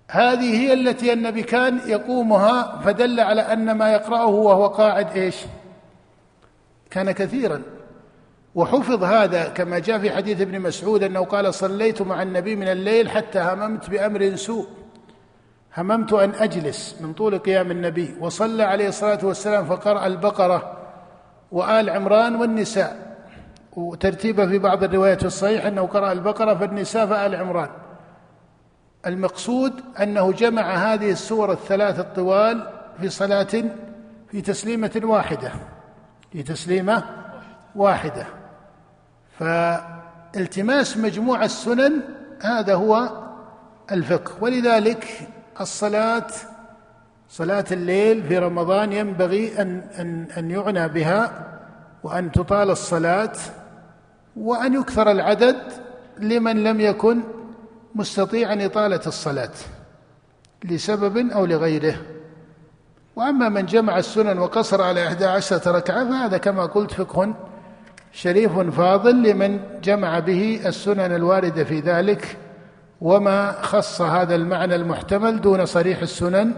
[0.09, 5.35] هذه هي التي النبي كان يقومها فدل على أن ما يقرأه وهو قاعد إيش؟
[6.95, 7.61] كان كثيرا.
[8.55, 13.09] وحفظ هذا كما جاء في حديث ابن مسعود أنه قال صليت مع النبي من الليل
[13.09, 14.67] حتى هممت بأمر سوء.
[15.77, 18.15] هممت أن أجلس من طول قيام النبي.
[18.19, 20.77] وصلى عليه الصلاة والسلام فقرأ البقرة
[21.51, 23.17] وآل عمران والنساء.
[23.75, 27.69] وترتيبه في بعض الروايات الصحيح أنه قرأ البقرة فالنساء فآل عمران.
[29.05, 32.67] المقصود أنه جمع هذه السور الثلاث الطوال
[33.01, 33.63] في صلاة
[34.31, 35.51] في تسليمة واحدة.
[36.35, 37.03] في تسليمه
[37.75, 38.25] واحدة.
[39.39, 42.01] فالتماس مجموع السنن
[42.41, 43.09] هذا هو
[43.91, 44.31] الفقه.
[44.41, 45.29] ولذلك
[45.61, 46.27] الصلاة
[47.29, 51.47] صلاة الليل في رمضان ينبغي أن أن أن يعنى بها
[52.03, 53.33] وأن تطال الصلاة
[54.35, 55.57] وأن يكثر العدد
[56.19, 57.21] لمن لم يكن
[57.95, 59.53] مستطيعا اطاله الصلاة
[60.63, 61.95] لسبب أو لغيره.
[63.15, 67.33] وأما من جمع السنن وقصر على إحدى عشرة ركعة فهذا كما قلت فقه
[68.11, 72.37] شريف فاضل لمن جمع به السنن الواردة في ذلك
[73.01, 76.53] وما خص هذا المعنى المحتمل دون صريح السنن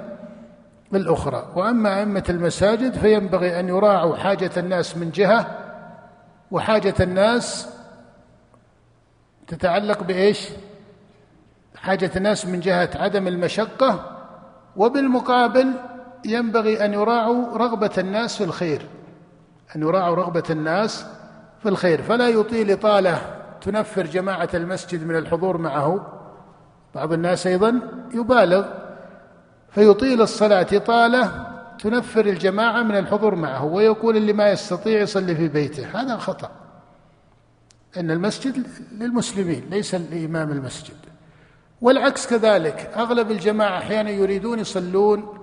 [0.93, 1.47] الأخرى.
[1.55, 5.47] وأما أئمة المساجد فينبغي أن يراعوا حاجة الناس من جهة
[6.51, 7.69] وحاجة الناس
[9.47, 10.49] تتعلق بإيش؟
[11.75, 14.17] حاجة الناس من جهة عدم المشقة
[14.75, 15.73] وبالمقابل
[16.27, 18.81] ينبغي أن يراعوا رغبة الناس في الخير
[19.75, 21.05] أن يراعوا رغبة الناس
[21.61, 22.01] في الخير.
[22.01, 23.21] فلا يطيل إطالة
[23.61, 26.13] تنفر جماعة المسجد من الحضور معه.
[26.95, 27.81] بعض الناس أيضا
[28.13, 28.65] يبالغ.
[29.71, 31.47] فيطيل الصلاة إطالة
[31.79, 36.01] تنفر الجماعة من الحضور معه ويقول اللي ما يستطيع يصلي في بيته.
[36.01, 36.51] هذا خطأ.
[37.97, 40.95] أن المسجد للمسلمين ليس لإمام المسجد.
[41.81, 45.36] والعكس كذلك أغلب الجماعة أحيانا يريدون يصلون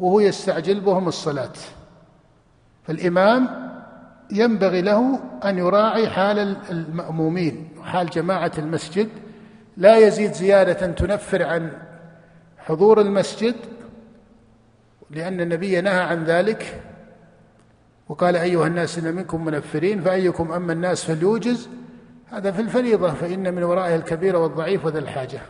[0.00, 1.52] وهو يستعجل بهم الصلاة.
[2.82, 3.70] فالإمام
[4.32, 9.08] ينبغي له أن يراعي حال المأمومين وحال جماعة المسجد.
[9.76, 11.72] لا يزيد زيادة تنفر عن
[12.58, 13.54] حضور المسجد
[15.10, 16.82] لأن النبي نهى عن ذلك.
[18.08, 21.68] وقال أيها الناس إن منكم منفرين فأيكم أما الناس فليوجز.
[22.30, 25.40] هذا في الفريضة فإن من ورائه الكبير والضعيف وذا الحاجة.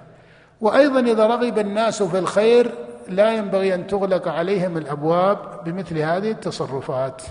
[0.60, 7.22] وأيضا إذا رغب الناس في الخير لا ينبغي أن تغلق عليهم الأبواب بمثل هذه التصرفات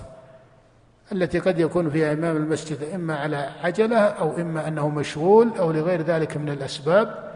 [1.11, 6.01] التي قد يكون فيها إمام المسجد إما على عجلة أو إما أنه مشغول أو لغير
[6.01, 7.29] ذلك من الأسباب.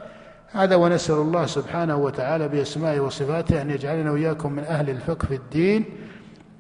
[0.51, 5.85] هذا ونسأل الله سبحانه وتعالى بأسمائه وصفاته أن يجعلنا وإياكم من أهل الفقه في الدين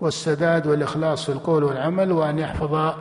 [0.01, 2.93] والسداد والإخلاص في القول والعمل وأن يحفظ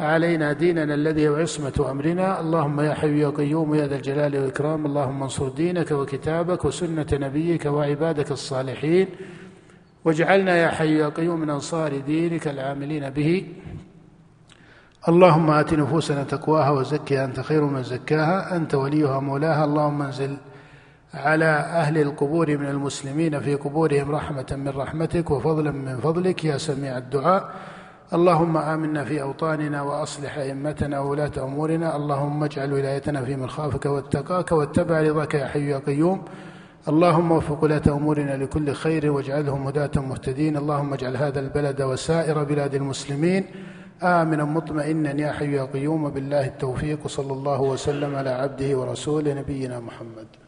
[0.00, 2.40] علينا ديننا الذي هو عصمة أمرنا.
[2.40, 4.86] اللهم يا حي يا قيوم يا ذا الجلال والإكرام.
[4.86, 9.06] اللهم انصر دينك وكتابك وسنة نبيك وعبادك الصالحين.
[10.04, 13.46] واجعلنا يا حي يا قيوم من أنصار دينك العاملين به.
[15.08, 18.56] اللهم آت نفوسنا تقواها وزكها أنت خير من زكاها.
[18.56, 19.64] أنت وليها مولاها.
[19.64, 20.36] اللهم انزل
[21.14, 21.50] على
[21.82, 26.44] أهل القبور من المسلمين في قبورهم رحمة من رحمتك وفضلا من فضلك.
[26.44, 27.54] يا سميع الدعاء.
[28.12, 31.96] اللهم آمنا في أوطاننا وأصلح أئمتنا وولاة أمورنا.
[31.96, 36.24] اللهم اجعل ولايتنا في من خافك واتقاك واتبع رضاك يا حي يا قيوم.
[36.88, 40.56] اللهم وفق ولاة أمورنا لكل خير واجعلهم هداة مهتدين.
[40.56, 43.44] اللهم اجعل هذا البلد وسائر بلاد المسلمين
[44.02, 46.10] آمنا مطمئنا يا حي يا قيوم.
[46.10, 47.06] بالله التوفيق.
[47.06, 50.47] صلى الله وسلم على عبده ورسوله نبينا محمد.